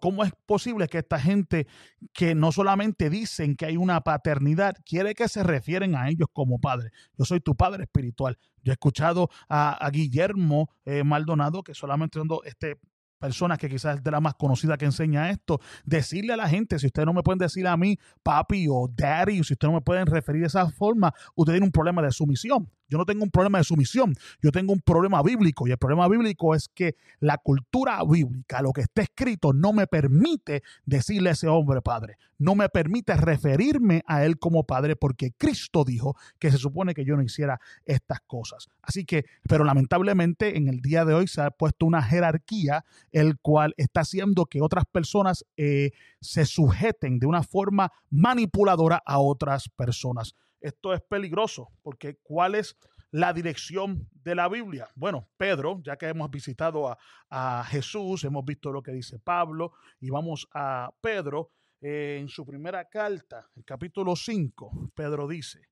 ¿Cómo 0.00 0.24
es 0.24 0.32
posible 0.46 0.88
que 0.88 0.98
esta 0.98 1.18
gente 1.18 1.66
que 2.12 2.34
no 2.34 2.52
solamente 2.52 3.08
dicen 3.08 3.56
que 3.56 3.66
hay 3.66 3.76
una 3.76 4.02
paternidad, 4.02 4.74
quiere 4.84 5.14
que 5.14 5.28
se 5.28 5.42
refieren 5.42 5.96
a 5.96 6.10
ellos 6.10 6.28
como 6.32 6.60
padre? 6.60 6.90
Yo 7.16 7.24
soy 7.24 7.40
tu 7.40 7.56
padre 7.56 7.84
espiritual. 7.84 8.38
Yo 8.62 8.72
he 8.72 8.74
escuchado 8.74 9.30
a, 9.48 9.88
Guillermo 9.90 10.70
eh, 10.84 11.02
Maldonado, 11.02 11.62
que 11.62 11.74
solamente 11.74 12.18
siendo 12.18 12.42
este 12.44 12.78
personas 13.20 13.58
que 13.58 13.68
quizás 13.68 13.98
es 13.98 14.02
de 14.02 14.10
la 14.10 14.20
más 14.20 14.34
conocida 14.34 14.76
que 14.76 14.86
enseña 14.86 15.30
esto, 15.30 15.60
decirle 15.84 16.32
a 16.32 16.36
la 16.36 16.48
gente, 16.48 16.78
si 16.78 16.86
ustedes 16.86 17.06
no 17.06 17.12
me 17.12 17.22
pueden 17.22 17.38
decir 17.38 17.68
a 17.68 17.76
mí 17.76 17.98
papi 18.22 18.66
o 18.68 18.88
daddy, 18.92 19.40
o 19.40 19.44
si 19.44 19.52
ustedes 19.52 19.70
no 19.70 19.78
me 19.78 19.82
pueden 19.82 20.06
referir 20.06 20.40
de 20.40 20.48
esa 20.48 20.68
forma, 20.70 21.14
usted 21.36 21.52
tiene 21.52 21.66
un 21.66 21.72
problema 21.72 22.02
de 22.02 22.10
sumisión. 22.10 22.68
Yo 22.90 22.98
no 22.98 23.06
tengo 23.06 23.24
un 23.24 23.30
problema 23.30 23.58
de 23.58 23.64
sumisión, 23.64 24.14
yo 24.42 24.50
tengo 24.50 24.72
un 24.72 24.80
problema 24.80 25.22
bíblico 25.22 25.66
y 25.66 25.70
el 25.70 25.78
problema 25.78 26.08
bíblico 26.08 26.54
es 26.54 26.68
que 26.68 26.96
la 27.20 27.38
cultura 27.38 28.02
bíblica, 28.04 28.60
lo 28.60 28.72
que 28.72 28.82
está 28.82 29.02
escrito, 29.02 29.52
no 29.52 29.72
me 29.72 29.86
permite 29.86 30.62
decirle 30.84 31.30
a 31.30 31.32
ese 31.32 31.48
hombre 31.48 31.80
padre, 31.82 32.16
no 32.38 32.54
me 32.54 32.68
permite 32.68 33.14
referirme 33.16 34.02
a 34.06 34.24
él 34.24 34.38
como 34.38 34.64
padre 34.64 34.96
porque 34.96 35.32
Cristo 35.36 35.84
dijo 35.84 36.16
que 36.38 36.50
se 36.50 36.58
supone 36.58 36.94
que 36.94 37.04
yo 37.04 37.16
no 37.16 37.22
hiciera 37.22 37.60
estas 37.84 38.20
cosas. 38.26 38.68
Así 38.82 39.04
que, 39.04 39.24
pero 39.48 39.62
lamentablemente 39.64 40.56
en 40.56 40.68
el 40.68 40.80
día 40.80 41.04
de 41.04 41.14
hoy 41.14 41.28
se 41.28 41.42
ha 41.42 41.50
puesto 41.50 41.86
una 41.86 42.02
jerarquía 42.02 42.84
el 43.12 43.38
cual 43.38 43.74
está 43.76 44.00
haciendo 44.00 44.46
que 44.46 44.62
otras 44.62 44.84
personas 44.90 45.44
eh, 45.56 45.92
se 46.20 46.44
sujeten 46.44 47.18
de 47.18 47.26
una 47.26 47.42
forma 47.42 47.92
manipuladora 48.10 49.02
a 49.04 49.18
otras 49.18 49.68
personas. 49.68 50.34
Esto 50.60 50.92
es 50.92 51.00
peligroso 51.00 51.72
porque 51.82 52.18
¿cuál 52.22 52.54
es 52.54 52.76
la 53.10 53.32
dirección 53.32 54.08
de 54.12 54.34
la 54.34 54.48
Biblia? 54.48 54.88
Bueno, 54.94 55.28
Pedro, 55.36 55.80
ya 55.82 55.96
que 55.96 56.08
hemos 56.08 56.30
visitado 56.30 56.96
a, 57.30 57.64
Jesús, 57.64 58.24
hemos 58.24 58.44
visto 58.44 58.70
lo 58.70 58.82
que 58.82 58.92
dice 58.92 59.18
Pablo 59.18 59.72
y 60.00 60.10
vamos 60.10 60.48
a 60.52 60.90
Pedro 61.00 61.52
eh, 61.80 62.18
en 62.20 62.28
su 62.28 62.44
primera 62.44 62.88
carta, 62.88 63.48
el 63.56 63.64
capítulo 63.64 64.14
5, 64.14 64.90
Pedro 64.94 65.26
dice, 65.26 65.70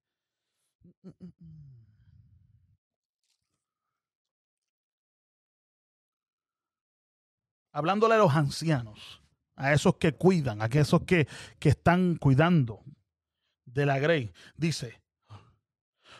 hablándole 7.72 8.14
a 8.14 8.18
los 8.18 8.34
ancianos, 8.34 9.22
a 9.56 9.72
esos 9.72 9.96
que 9.96 10.12
cuidan, 10.12 10.62
a 10.62 10.66
esos 10.66 11.02
que, 11.02 11.28
que 11.58 11.68
están 11.68 12.16
cuidando, 12.16 12.82
de 13.78 13.86
la 13.86 13.98
Grey, 13.98 14.32
dice, 14.56 15.00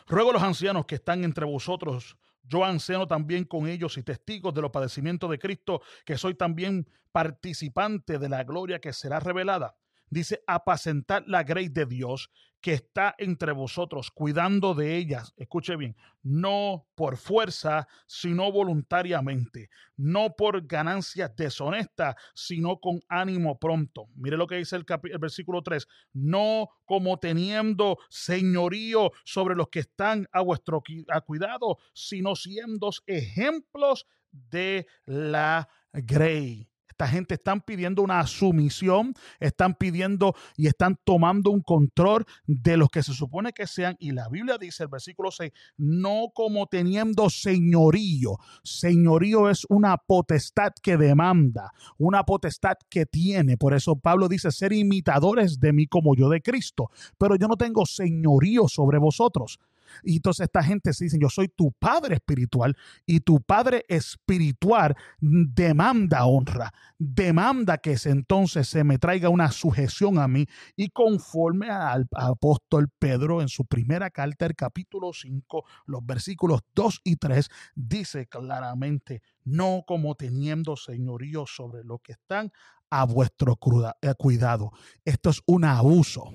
ruego 0.07 0.29
a 0.29 0.33
los 0.33 0.43
ancianos 0.43 0.85
que 0.85 0.95
están 0.95 1.23
entre 1.23 1.45
vosotros, 1.45 2.17
yo 2.43 2.63
anciano 2.63 3.05
también 3.05 3.43
con 3.43 3.67
ellos 3.67 3.97
y 3.97 4.03
testigos 4.03 4.53
de 4.53 4.61
los 4.61 4.71
padecimientos 4.71 5.29
de 5.29 5.37
Cristo, 5.37 5.81
que 6.05 6.17
soy 6.17 6.35
también 6.35 6.87
participante 7.11 8.17
de 8.17 8.29
la 8.29 8.43
gloria 8.43 8.79
que 8.79 8.93
será 8.93 9.19
revelada. 9.19 9.75
Dice, 10.09 10.43
apacentar 10.47 11.23
la 11.27 11.43
grey 11.43 11.69
de 11.69 11.85
Dios 11.85 12.29
que 12.61 12.73
está 12.73 13.15
entre 13.17 13.51
vosotros, 13.53 14.11
cuidando 14.11 14.73
de 14.73 14.97
ellas. 14.97 15.33
Escuche 15.37 15.75
bien, 15.77 15.95
no 16.23 16.87
por 16.95 17.17
fuerza, 17.17 17.87
sino 18.05 18.51
voluntariamente, 18.51 19.69
no 19.95 20.35
por 20.35 20.67
ganancias 20.67 21.33
deshonestas, 21.35 22.15
sino 22.33 22.79
con 22.79 23.01
ánimo 23.07 23.57
pronto. 23.59 24.07
Mire 24.15 24.35
lo 24.35 24.47
que 24.47 24.57
dice 24.57 24.75
el, 24.75 24.85
el 25.03 25.19
versículo 25.19 25.61
3, 25.61 25.87
no 26.13 26.69
como 26.85 27.17
teniendo 27.17 27.97
señorío 28.09 29.11
sobre 29.23 29.55
los 29.55 29.69
que 29.69 29.79
están 29.79 30.27
a 30.31 30.41
vuestro 30.41 30.83
cuidado, 31.25 31.77
sino 31.93 32.35
siendo 32.35 32.89
ejemplos 33.07 34.05
de 34.31 34.85
la 35.05 35.69
grey. 35.93 36.69
Esta 36.99 37.11
gente 37.11 37.35
están 37.35 37.61
pidiendo 37.61 38.01
una 38.01 38.27
sumisión, 38.27 39.13
están 39.39 39.75
pidiendo 39.75 40.35
y 40.57 40.67
están 40.67 40.99
tomando 41.05 41.49
un 41.49 41.61
control 41.61 42.25
de 42.45 42.75
los 42.75 42.89
que 42.89 43.03
se 43.03 43.13
supone 43.13 43.53
que 43.53 43.67
sean. 43.67 43.95
Y 43.99 44.11
la 44.11 44.27
Biblia 44.27 44.57
dice, 44.57 44.83
el 44.83 44.89
versículo 44.89 45.31
6, 45.31 45.49
no 45.77 46.25
como 46.33 46.67
teniendo 46.67 47.29
señorío. 47.29 48.35
Señorío 48.63 49.49
es 49.49 49.65
una 49.69 49.95
potestad 49.95 50.73
que 50.83 50.97
demanda, 50.97 51.71
una 51.97 52.25
potestad 52.25 52.75
que 52.89 53.05
tiene. 53.05 53.55
Por 53.55 53.73
eso 53.73 53.95
Pablo 53.95 54.27
dice, 54.27 54.51
ser 54.51 54.73
imitadores 54.73 55.61
de 55.61 55.71
mí 55.71 55.87
como 55.87 56.17
yo 56.17 56.27
de 56.27 56.41
Cristo. 56.41 56.91
Pero 57.17 57.37
yo 57.37 57.47
no 57.47 57.55
tengo 57.55 57.85
señorío 57.85 58.67
sobre 58.67 58.97
vosotros. 58.97 59.57
Y 60.03 60.17
entonces 60.17 60.45
esta 60.45 60.63
gente 60.63 60.93
se 60.93 61.05
dice, 61.05 61.17
yo 61.19 61.29
soy 61.29 61.47
tu 61.47 61.71
padre 61.71 62.15
espiritual 62.15 62.75
y 63.05 63.19
tu 63.21 63.41
padre 63.41 63.85
espiritual 63.87 64.95
demanda 65.19 66.25
honra, 66.25 66.73
demanda 66.97 67.77
que 67.77 67.97
entonces 68.05 68.67
se 68.67 68.83
me 68.83 68.97
traiga 68.97 69.29
una 69.29 69.51
sujeción 69.51 70.19
a 70.19 70.27
mí 70.27 70.47
y 70.75 70.89
conforme 70.89 71.69
al 71.69 72.07
apóstol 72.15 72.89
Pedro 72.99 73.41
en 73.41 73.49
su 73.49 73.65
primera 73.65 74.09
carta, 74.09 74.45
el 74.45 74.55
capítulo 74.55 75.11
5, 75.13 75.65
los 75.85 76.05
versículos 76.05 76.61
2 76.75 77.01
y 77.03 77.15
3, 77.17 77.49
dice 77.75 78.27
claramente, 78.27 79.21
no 79.43 79.83
como 79.85 80.15
teniendo 80.15 80.75
señorío 80.75 81.45
sobre 81.47 81.83
lo 81.83 81.99
que 81.99 82.13
están 82.13 82.51
a 82.89 83.05
vuestro 83.05 83.57
eh, 84.01 84.13
cuidado. 84.17 84.71
Esto 85.05 85.29
es 85.29 85.41
un 85.45 85.65
abuso, 85.65 86.33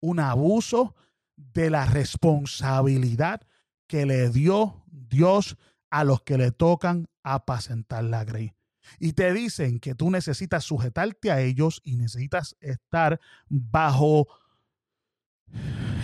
un 0.00 0.20
abuso 0.20 0.94
de 1.52 1.70
la 1.70 1.86
responsabilidad 1.86 3.42
que 3.86 4.06
le 4.06 4.30
dio 4.30 4.84
Dios 4.86 5.56
a 5.90 6.04
los 6.04 6.22
que 6.22 6.38
le 6.38 6.52
tocan 6.52 7.08
apacentar 7.22 8.04
la 8.04 8.24
grey. 8.24 8.52
Y 8.98 9.12
te 9.12 9.32
dicen 9.32 9.78
que 9.78 9.94
tú 9.94 10.10
necesitas 10.10 10.64
sujetarte 10.64 11.30
a 11.30 11.40
ellos 11.40 11.80
y 11.84 11.96
necesitas 11.96 12.56
estar 12.60 13.20
bajo 13.48 14.28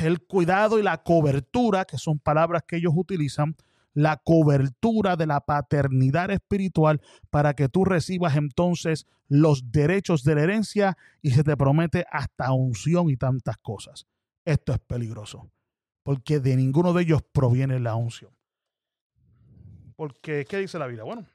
el 0.03 0.21
cuidado 0.21 0.79
y 0.79 0.83
la 0.83 1.03
cobertura, 1.03 1.85
que 1.85 1.99
son 1.99 2.19
palabras 2.19 2.65
que 2.67 2.77
ellos 2.77 2.93
utilizan, 2.95 3.57
la 3.95 4.19
cobertura 4.19 5.17
de 5.17 5.27
la 5.27 5.41
paternidad 5.41 6.31
espiritual 6.31 7.01
para 7.31 7.55
que 7.55 7.69
tú 7.69 7.85
recibas 7.85 8.37
entonces 8.37 9.07
los 9.29 9.73
derechos 9.73 10.23
de 10.23 10.35
la 10.35 10.43
herencia 10.43 10.99
y 11.23 11.31
se 11.31 11.43
te 11.43 11.57
promete 11.57 12.05
hasta 12.11 12.53
unción 12.53 13.09
y 13.09 13.17
tantas 13.17 13.57
cosas 13.57 14.07
esto 14.47 14.73
es 14.73 14.79
peligroso, 14.79 15.51
porque 16.03 16.39
de 16.41 16.57
ninguno 16.57 16.93
de 16.93 17.03
ellos 17.03 17.23
proviene 17.33 17.81
la 17.81 17.97
unción. 17.97 18.31
Porque, 19.97 20.45
¿qué 20.49 20.59
dice 20.59 20.79
la 20.79 20.87
Biblia? 20.87 21.05
Bueno, 21.05 21.27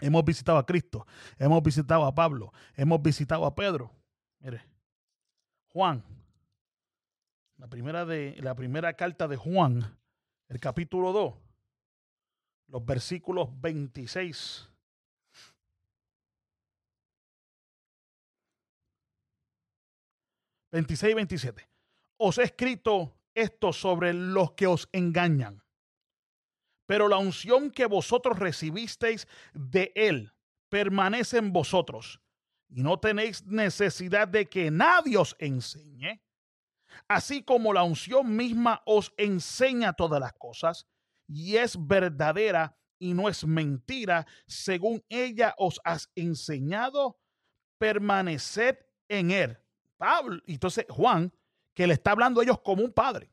hemos 0.00 0.24
visitado 0.24 0.58
a 0.58 0.66
Cristo, 0.66 1.06
hemos 1.38 1.62
visitado 1.62 2.04
a 2.04 2.14
Pablo, 2.14 2.52
hemos 2.74 3.00
visitado 3.02 3.46
a 3.46 3.54
Pedro. 3.54 3.90
Mire, 4.38 4.62
Juan, 5.68 6.04
la 7.56 7.68
primera, 7.68 8.04
de, 8.04 8.36
la 8.40 8.54
primera 8.54 8.92
carta 8.92 9.26
de 9.26 9.36
Juan, 9.36 9.98
el 10.48 10.60
capítulo 10.60 11.12
2, 11.12 11.34
los 12.68 12.84
versículos 12.84 13.48
26 13.60 14.68
26 20.72 21.10
y 21.10 21.14
27 21.14 21.69
os 22.22 22.36
he 22.38 22.42
escrito 22.42 23.16
esto 23.34 23.72
sobre 23.72 24.12
los 24.12 24.52
que 24.52 24.66
os 24.66 24.88
engañan. 24.92 25.64
Pero 26.86 27.08
la 27.08 27.16
unción 27.16 27.70
que 27.70 27.86
vosotros 27.86 28.38
recibisteis 28.38 29.26
de 29.54 29.90
Él 29.94 30.34
permanece 30.68 31.38
en 31.38 31.52
vosotros 31.52 32.20
y 32.68 32.82
no 32.82 33.00
tenéis 33.00 33.46
necesidad 33.46 34.28
de 34.28 34.46
que 34.46 34.70
nadie 34.70 35.16
os 35.16 35.34
enseñe. 35.38 36.22
Así 37.08 37.42
como 37.42 37.72
la 37.72 37.84
unción 37.84 38.36
misma 38.36 38.82
os 38.84 39.12
enseña 39.16 39.94
todas 39.94 40.20
las 40.20 40.34
cosas 40.34 40.86
y 41.26 41.56
es 41.56 41.74
verdadera 41.86 42.76
y 42.98 43.14
no 43.14 43.30
es 43.30 43.46
mentira, 43.46 44.26
según 44.46 45.02
ella 45.08 45.54
os 45.56 45.80
has 45.84 46.10
enseñado, 46.14 47.18
permaneced 47.78 48.76
en 49.08 49.30
Él. 49.30 49.58
Pablo, 49.96 50.42
entonces 50.46 50.84
Juan 50.90 51.32
que 51.74 51.86
le 51.86 51.94
está 51.94 52.12
hablando 52.12 52.40
a 52.40 52.44
ellos 52.44 52.60
como 52.60 52.82
un 52.82 52.92
padre. 52.92 53.30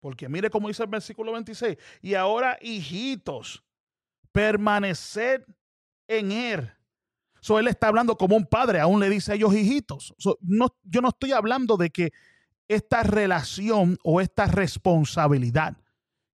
Porque 0.00 0.28
mire 0.28 0.50
cómo 0.50 0.68
dice 0.68 0.82
el 0.82 0.88
versículo 0.88 1.32
26. 1.32 1.76
Y 2.02 2.14
ahora, 2.14 2.58
hijitos, 2.60 3.62
permaneced 4.32 5.42
en 6.08 6.32
él. 6.32 6.72
So, 7.40 7.58
él 7.58 7.68
está 7.68 7.88
hablando 7.88 8.16
como 8.16 8.36
un 8.36 8.46
padre, 8.46 8.80
aún 8.80 9.00
le 9.00 9.08
dice 9.08 9.32
a 9.32 9.34
ellos 9.34 9.54
hijitos. 9.54 10.14
no, 10.40 10.68
yo 10.84 11.00
no 11.00 11.08
estoy 11.08 11.32
hablando 11.32 11.76
de 11.76 11.90
que 11.90 12.12
esta 12.68 13.02
relación 13.02 13.98
o 14.04 14.20
esta 14.20 14.46
responsabilidad 14.46 15.76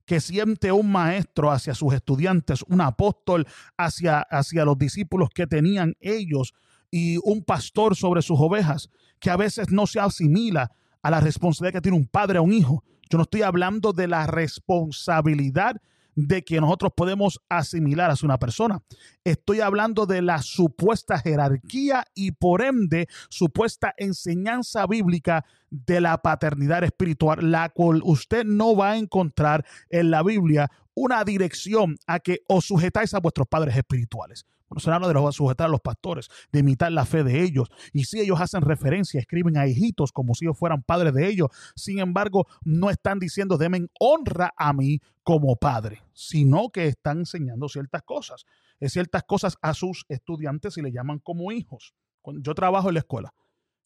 que 0.05 0.21
siente 0.21 0.71
un 0.71 0.91
maestro 0.91 1.51
hacia 1.51 1.75
sus 1.75 1.93
estudiantes, 1.95 2.63
un 2.69 2.81
apóstol 2.81 3.47
hacia, 3.77 4.21
hacia 4.21 4.65
los 4.65 4.79
discípulos 4.79 5.31
que 5.35 5.47
tenían 5.47 5.95
ellos 6.01 6.55
y 6.91 7.19
un 7.25 7.43
pastor 7.43 7.97
sobre 7.97 8.23
sus 8.23 8.39
ovejas, 8.39 8.89
que 9.19 9.31
a 9.31 9.37
veces 9.37 9.71
no 9.71 9.87
se 9.87 9.99
asimila 9.99 10.71
a 11.07 11.11
la 11.11 11.21
responsabilidad 11.21 11.79
que 11.79 11.83
tiene 11.83 11.99
un 11.99 12.09
padre 12.09 12.39
a 12.39 12.43
un 12.43 12.53
hijo. 12.53 12.83
Yo 13.09 13.17
no 13.17 13.23
estoy 13.23 13.43
hablando 13.43 13.93
de 13.93 14.09
la 14.09 14.27
responsabilidad 14.27 15.81
de 16.17 16.43
que 16.43 16.61
nosotros 16.61 16.93
podemos 16.97 17.41
asimilar 17.49 18.11
a 18.11 18.17
una 18.25 18.39
persona. 18.39 18.83
Estoy 19.23 19.61
hablando 19.61 20.05
de 20.07 20.21
la 20.21 20.43
supuesta 20.43 21.21
jerarquía 21.21 22.05
y 22.13 22.33
por 22.33 22.61
ende 22.61 23.07
supuesta 23.29 23.95
enseñanza 23.99 24.85
bíblica 24.89 25.45
de 25.85 26.01
la 26.01 26.19
paternidad 26.19 26.85
espiritual, 26.85 27.51
la 27.51 27.69
cual 27.69 28.01
usted 28.05 28.45
no 28.45 28.77
va 28.77 28.93
a 28.93 28.97
encontrar 28.97 29.65
en 29.91 30.11
la 30.11 30.23
Biblia 30.23 30.71
una 30.95 31.25
dirección 31.25 31.97
a 32.07 32.21
que 32.21 32.41
os 32.49 32.65
sujetáis 32.65 33.13
a 33.15 33.21
vuestros 33.21 33.47
padres 33.47 33.77
espirituales. 33.77 34.47
Bueno, 34.69 34.81
se 34.81 34.91
habla 34.91 35.07
de 35.07 35.15
los, 35.15 35.37
sujetar 35.37 35.67
a 35.67 35.71
los 35.71 35.81
pastores, 35.81 36.29
de 36.51 36.61
imitar 36.61 36.91
la 36.91 37.05
fe 37.05 37.23
de 37.23 37.43
ellos. 37.43 37.69
Y 37.93 38.05
si 38.05 38.19
ellos 38.19 38.41
hacen 38.41 38.63
referencia, 38.63 39.21
escriben 39.21 39.57
a 39.57 39.67
hijitos 39.67 40.11
como 40.11 40.35
si 40.35 40.45
ellos 40.45 40.59
fueran 40.59 40.83
padres 40.83 41.15
de 41.15 41.29
ellos. 41.29 41.51
Sin 41.77 42.01
embargo, 42.01 42.47
no 42.65 42.91
están 42.91 43.21
diciendo, 43.21 43.59
demen 43.59 43.89
honra 44.01 44.55
a 44.57 44.73
mí 44.73 45.01
como 45.23 45.55
padre, 45.57 46.03
sino 46.15 46.71
que 46.71 46.87
están 46.87 47.19
enseñando 47.19 47.69
ciertas 47.69 48.03
cosas. 48.03 48.45
Ciertas 48.81 49.23
cosas 49.23 49.57
a 49.63 49.73
sus 49.73 50.05
estudiantes 50.09 50.77
y 50.79 50.83
le 50.83 50.93
llaman 50.93 51.21
como 51.21 51.53
hijos. 51.53 51.95
Yo 52.41 52.55
trabajo 52.55 52.89
en 52.89 52.95
la 52.95 53.01
escuela. 53.01 53.35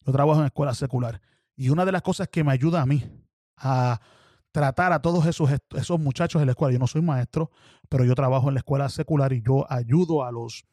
Yo 0.05 0.11
trabajo 0.11 0.39
en 0.39 0.43
la 0.43 0.47
escuela 0.47 0.73
secular. 0.73 1.21
Y 1.61 1.69
una 1.69 1.85
de 1.85 1.91
las 1.91 2.01
cosas 2.01 2.27
que 2.27 2.43
me 2.43 2.51
ayuda 2.51 2.81
a 2.81 2.87
mí 2.87 3.03
a 3.55 4.01
tratar 4.51 4.93
a 4.93 4.99
todos 5.03 5.27
esos, 5.27 5.47
esos 5.75 5.99
muchachos 5.99 6.41
en 6.41 6.47
la 6.47 6.53
escuela. 6.53 6.73
Yo 6.73 6.79
no 6.79 6.87
soy 6.87 7.03
maestro, 7.03 7.51
pero 7.87 8.03
yo 8.03 8.15
trabajo 8.15 8.47
en 8.47 8.55
la 8.55 8.61
escuela 8.61 8.89
secular 8.89 9.31
y 9.31 9.43
yo 9.43 9.71
ayudo 9.71 10.23
a 10.23 10.31
los, 10.31 10.65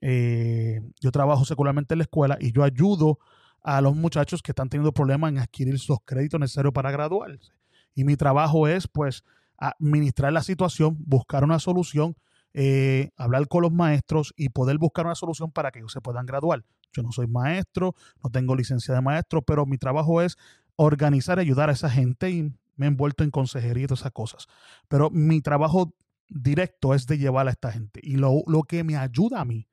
eh, 0.00 0.80
yo 0.98 1.12
trabajo 1.12 1.44
secularmente 1.44 1.92
en 1.92 1.98
la 1.98 2.04
escuela 2.04 2.38
y 2.40 2.52
yo 2.52 2.64
ayudo 2.64 3.18
a 3.62 3.82
los 3.82 3.94
muchachos 3.94 4.40
que 4.40 4.52
están 4.52 4.70
teniendo 4.70 4.92
problemas 4.92 5.30
en 5.30 5.40
adquirir 5.40 5.78
los 5.86 5.98
créditos 6.06 6.40
necesarios 6.40 6.72
para 6.72 6.90
graduarse. 6.90 7.52
Y 7.94 8.04
mi 8.04 8.16
trabajo 8.16 8.66
es, 8.66 8.88
pues, 8.88 9.24
administrar 9.58 10.32
la 10.32 10.42
situación, 10.42 10.96
buscar 11.00 11.44
una 11.44 11.58
solución, 11.58 12.16
eh, 12.54 13.10
hablar 13.18 13.46
con 13.46 13.60
los 13.60 13.72
maestros 13.72 14.32
y 14.38 14.48
poder 14.48 14.78
buscar 14.78 15.04
una 15.04 15.16
solución 15.16 15.52
para 15.52 15.70
que 15.70 15.80
ellos 15.80 15.92
se 15.92 16.00
puedan 16.00 16.24
graduar. 16.24 16.64
Yo 16.92 17.02
no 17.02 17.12
soy 17.12 17.26
maestro, 17.26 17.94
no 18.22 18.30
tengo 18.30 18.56
licencia 18.56 18.94
de 18.94 19.00
maestro, 19.00 19.42
pero 19.42 19.66
mi 19.66 19.78
trabajo 19.78 20.22
es 20.22 20.36
organizar 20.76 21.38
ayudar 21.38 21.68
a 21.68 21.72
esa 21.72 21.90
gente 21.90 22.30
y 22.30 22.52
me 22.76 22.86
he 22.86 22.88
envuelto 22.88 23.22
en 23.22 23.30
consejería 23.30 23.84
y 23.84 23.86
todas 23.86 24.00
esas 24.00 24.12
cosas. 24.12 24.46
Pero 24.88 25.10
mi 25.10 25.40
trabajo 25.40 25.94
directo 26.28 26.94
es 26.94 27.06
de 27.06 27.18
llevar 27.18 27.48
a 27.48 27.50
esta 27.50 27.70
gente. 27.70 28.00
Y 28.02 28.16
lo, 28.16 28.42
que 28.66 28.84
me 28.84 28.96
ayuda 28.96 29.40
a 29.40 29.44
mí 29.44 29.68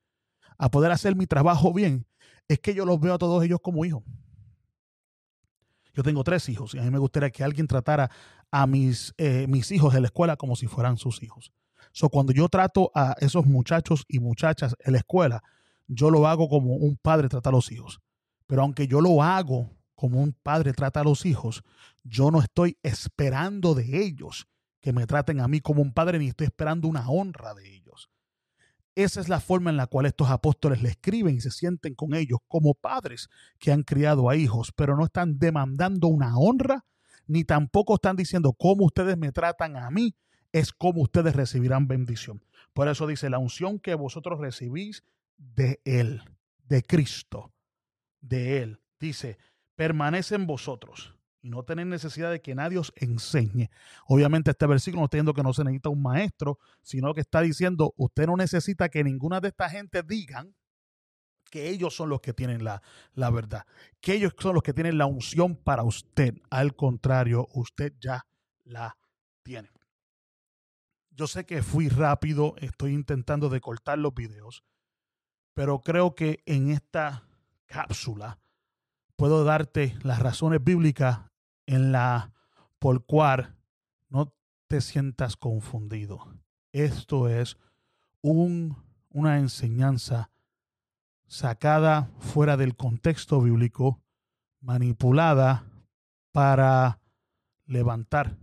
a 0.58 0.70
poder 0.70 0.92
hacer 0.92 1.16
mi 1.16 1.26
trabajo 1.26 1.72
bien 1.72 2.06
es 2.48 2.58
que 2.58 2.74
yo 2.74 2.84
los 2.84 3.00
veo 3.00 3.14
a 3.14 3.18
todos 3.18 3.42
ellos 3.44 3.60
como 3.62 3.84
hijos. 3.84 4.02
Yo 5.94 6.02
tengo 6.02 6.22
tres 6.22 6.48
hijos 6.48 6.74
y 6.74 6.78
a 6.78 6.82
mí 6.82 6.90
me 6.90 6.98
gustaría 6.98 7.30
que 7.30 7.42
alguien 7.42 7.66
tratara 7.66 8.10
a 8.50 8.66
mis, 8.66 9.14
eh, 9.16 9.46
mis 9.48 9.72
hijos 9.72 9.94
en 9.94 10.02
la 10.02 10.08
escuela 10.08 10.36
como 10.36 10.56
si 10.56 10.66
fueran 10.66 10.96
sus 10.96 11.22
hijos. 11.22 11.52
So, 11.92 12.08
cuando 12.10 12.32
yo 12.32 12.48
trato 12.48 12.90
a 12.94 13.16
esos 13.20 13.46
muchachos 13.46 14.04
y 14.08 14.20
muchachas 14.20 14.76
en 14.80 14.92
la 14.92 14.98
escuela, 14.98 15.42
yo 15.88 16.10
lo 16.10 16.28
hago 16.28 16.48
como 16.48 16.74
un 16.74 16.96
padre 16.96 17.28
trata 17.28 17.48
a 17.48 17.52
los 17.52 17.72
hijos. 17.72 18.00
Pero 18.46 18.62
aunque 18.62 18.86
yo 18.86 19.00
lo 19.00 19.22
hago 19.22 19.70
como 19.94 20.22
un 20.22 20.32
padre 20.32 20.72
trata 20.72 21.00
a 21.00 21.04
los 21.04 21.26
hijos, 21.26 21.64
yo 22.04 22.30
no 22.30 22.40
estoy 22.40 22.78
esperando 22.82 23.74
de 23.74 24.04
ellos 24.04 24.46
que 24.80 24.92
me 24.92 25.06
traten 25.06 25.40
a 25.40 25.48
mí 25.48 25.60
como 25.60 25.82
un 25.82 25.92
padre, 25.92 26.18
ni 26.18 26.28
estoy 26.28 26.46
esperando 26.46 26.86
una 26.86 27.10
honra 27.10 27.52
de 27.54 27.74
ellos. 27.74 28.10
Esa 28.94 29.20
es 29.20 29.28
la 29.28 29.40
forma 29.40 29.70
en 29.70 29.76
la 29.76 29.86
cual 29.86 30.06
estos 30.06 30.30
apóstoles 30.30 30.82
le 30.82 30.90
escriben 30.90 31.36
y 31.36 31.40
se 31.40 31.50
sienten 31.50 31.94
con 31.94 32.14
ellos 32.14 32.38
como 32.48 32.74
padres 32.74 33.28
que 33.58 33.72
han 33.72 33.82
criado 33.82 34.28
a 34.28 34.36
hijos, 34.36 34.72
pero 34.74 34.96
no 34.96 35.04
están 35.04 35.38
demandando 35.38 36.08
una 36.08 36.36
honra, 36.36 36.84
ni 37.26 37.44
tampoco 37.44 37.94
están 37.94 38.16
diciendo 38.16 38.52
cómo 38.52 38.86
ustedes 38.86 39.16
me 39.16 39.32
tratan 39.32 39.76
a 39.76 39.90
mí, 39.90 40.16
es 40.52 40.72
como 40.72 41.02
ustedes 41.02 41.36
recibirán 41.36 41.86
bendición. 41.86 42.42
Por 42.72 42.88
eso 42.88 43.06
dice, 43.06 43.30
la 43.30 43.38
unción 43.38 43.78
que 43.78 43.94
vosotros 43.94 44.40
recibís 44.40 45.04
de 45.38 45.80
Él, 45.84 46.22
de 46.64 46.82
Cristo, 46.82 47.54
de 48.20 48.62
Él. 48.62 48.80
Dice, 49.00 49.38
permanece 49.74 50.34
en 50.34 50.46
vosotros 50.46 51.14
y 51.40 51.50
no 51.50 51.62
tenéis 51.62 51.88
necesidad 51.88 52.30
de 52.30 52.42
que 52.42 52.54
nadie 52.54 52.78
os 52.78 52.92
enseñe. 52.96 53.70
Obviamente 54.06 54.50
este 54.50 54.66
versículo 54.66 55.00
no 55.00 55.04
está 55.04 55.16
diciendo 55.16 55.34
que 55.34 55.42
no 55.42 55.52
se 55.52 55.64
necesita 55.64 55.88
un 55.88 56.02
maestro, 56.02 56.58
sino 56.82 57.14
que 57.14 57.20
está 57.20 57.40
diciendo, 57.40 57.94
usted 57.96 58.26
no 58.26 58.36
necesita 58.36 58.88
que 58.88 59.04
ninguna 59.04 59.40
de 59.40 59.48
estas 59.48 59.72
gente 59.72 60.02
digan 60.02 60.54
que 61.50 61.70
ellos 61.70 61.94
son 61.94 62.10
los 62.10 62.20
que 62.20 62.34
tienen 62.34 62.62
la, 62.64 62.82
la 63.14 63.30
verdad, 63.30 63.64
que 64.00 64.14
ellos 64.14 64.34
son 64.38 64.54
los 64.54 64.62
que 64.62 64.74
tienen 64.74 64.98
la 64.98 65.06
unción 65.06 65.56
para 65.56 65.82
usted. 65.82 66.34
Al 66.50 66.74
contrario, 66.74 67.48
usted 67.54 67.94
ya 68.00 68.26
la 68.64 68.98
tiene. 69.42 69.70
Yo 71.10 71.26
sé 71.26 71.46
que 71.46 71.62
fui 71.62 71.88
rápido, 71.88 72.54
estoy 72.58 72.92
intentando 72.92 73.48
de 73.48 73.60
cortar 73.60 73.98
los 73.98 74.14
videos, 74.14 74.62
pero 75.58 75.80
creo 75.80 76.14
que 76.14 76.40
en 76.46 76.70
esta 76.70 77.24
cápsula 77.66 78.38
puedo 79.16 79.42
darte 79.42 79.98
las 80.04 80.20
razones 80.20 80.62
bíblicas 80.62 81.32
en 81.66 81.90
la 81.90 82.32
por 82.78 83.04
cual 83.04 83.56
no 84.08 84.32
te 84.68 84.80
sientas 84.80 85.36
confundido. 85.36 86.32
Esto 86.70 87.28
es 87.28 87.56
un, 88.20 88.76
una 89.10 89.40
enseñanza 89.40 90.30
sacada 91.26 92.08
fuera 92.20 92.56
del 92.56 92.76
contexto 92.76 93.40
bíblico, 93.40 94.00
manipulada 94.60 95.64
para 96.30 97.00
levantar 97.66 98.36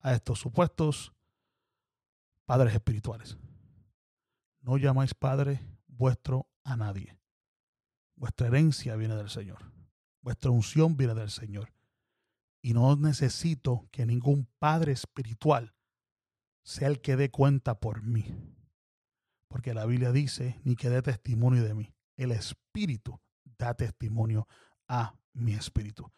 a 0.00 0.12
estos 0.12 0.40
supuestos 0.40 1.12
padres 2.46 2.74
espirituales. 2.74 3.38
No 4.60 4.76
llamáis 4.76 5.14
padre 5.14 5.60
vuestro 5.98 6.47
a 6.68 6.76
nadie. 6.76 7.18
Vuestra 8.16 8.48
herencia 8.48 8.96
viene 8.96 9.16
del 9.16 9.30
Señor. 9.30 9.72
Vuestra 10.20 10.50
unción 10.50 10.96
viene 10.96 11.14
del 11.14 11.30
Señor. 11.30 11.72
Y 12.60 12.74
no 12.74 12.94
necesito 12.96 13.88
que 13.90 14.04
ningún 14.04 14.48
padre 14.58 14.92
espiritual 14.92 15.74
sea 16.62 16.88
el 16.88 17.00
que 17.00 17.16
dé 17.16 17.30
cuenta 17.30 17.80
por 17.80 18.02
mí. 18.02 18.26
Porque 19.48 19.72
la 19.72 19.86
Biblia 19.86 20.12
dice, 20.12 20.60
ni 20.64 20.76
que 20.76 20.90
dé 20.90 21.00
testimonio 21.00 21.62
de 21.62 21.74
mí. 21.74 21.94
El 22.16 22.32
Espíritu 22.32 23.20
da 23.56 23.74
testimonio 23.74 24.46
a 24.88 25.14
mi 25.32 25.54
espíritu. 25.54 26.10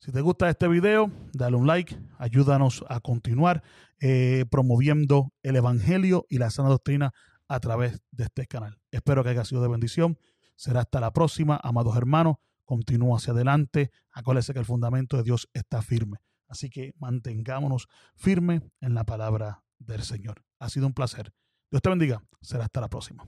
Si 0.00 0.12
te 0.12 0.22
gusta 0.22 0.48
este 0.48 0.66
video, 0.66 1.12
dale 1.32 1.56
un 1.56 1.66
like, 1.66 1.96
ayúdanos 2.18 2.84
a 2.88 3.00
continuar 3.00 3.62
eh, 4.00 4.46
promoviendo 4.50 5.32
el 5.42 5.56
Evangelio 5.56 6.26
y 6.30 6.38
la 6.38 6.50
sana 6.50 6.70
doctrina 6.70 7.12
a 7.48 7.60
través 7.60 8.00
de 8.10 8.24
este 8.24 8.46
canal. 8.46 8.79
Espero 8.90 9.22
que 9.22 9.30
haya 9.30 9.44
sido 9.44 9.62
de 9.62 9.68
bendición. 9.68 10.18
Será 10.56 10.80
hasta 10.80 11.00
la 11.00 11.12
próxima, 11.12 11.58
amados 11.62 11.96
hermanos 11.96 12.36
continúa 12.70 13.16
hacia 13.16 13.32
adelante. 13.32 13.90
Acuérdese 14.12 14.52
que 14.52 14.60
el 14.60 14.64
fundamento 14.64 15.16
de 15.16 15.24
Dios 15.24 15.50
está 15.54 15.82
firme. 15.82 16.18
Así 16.46 16.70
que 16.70 16.94
mantengámonos 17.00 17.88
firmes 18.14 18.62
en 18.80 18.94
la 18.94 19.02
palabra 19.02 19.64
del 19.80 20.02
Señor. 20.04 20.44
Ha 20.60 20.68
sido 20.68 20.86
un 20.86 20.94
placer. 20.94 21.32
Dios 21.68 21.82
te 21.82 21.88
bendiga. 21.88 22.22
Será 22.40 22.66
hasta 22.66 22.80
la 22.80 22.88
próxima. 22.88 23.26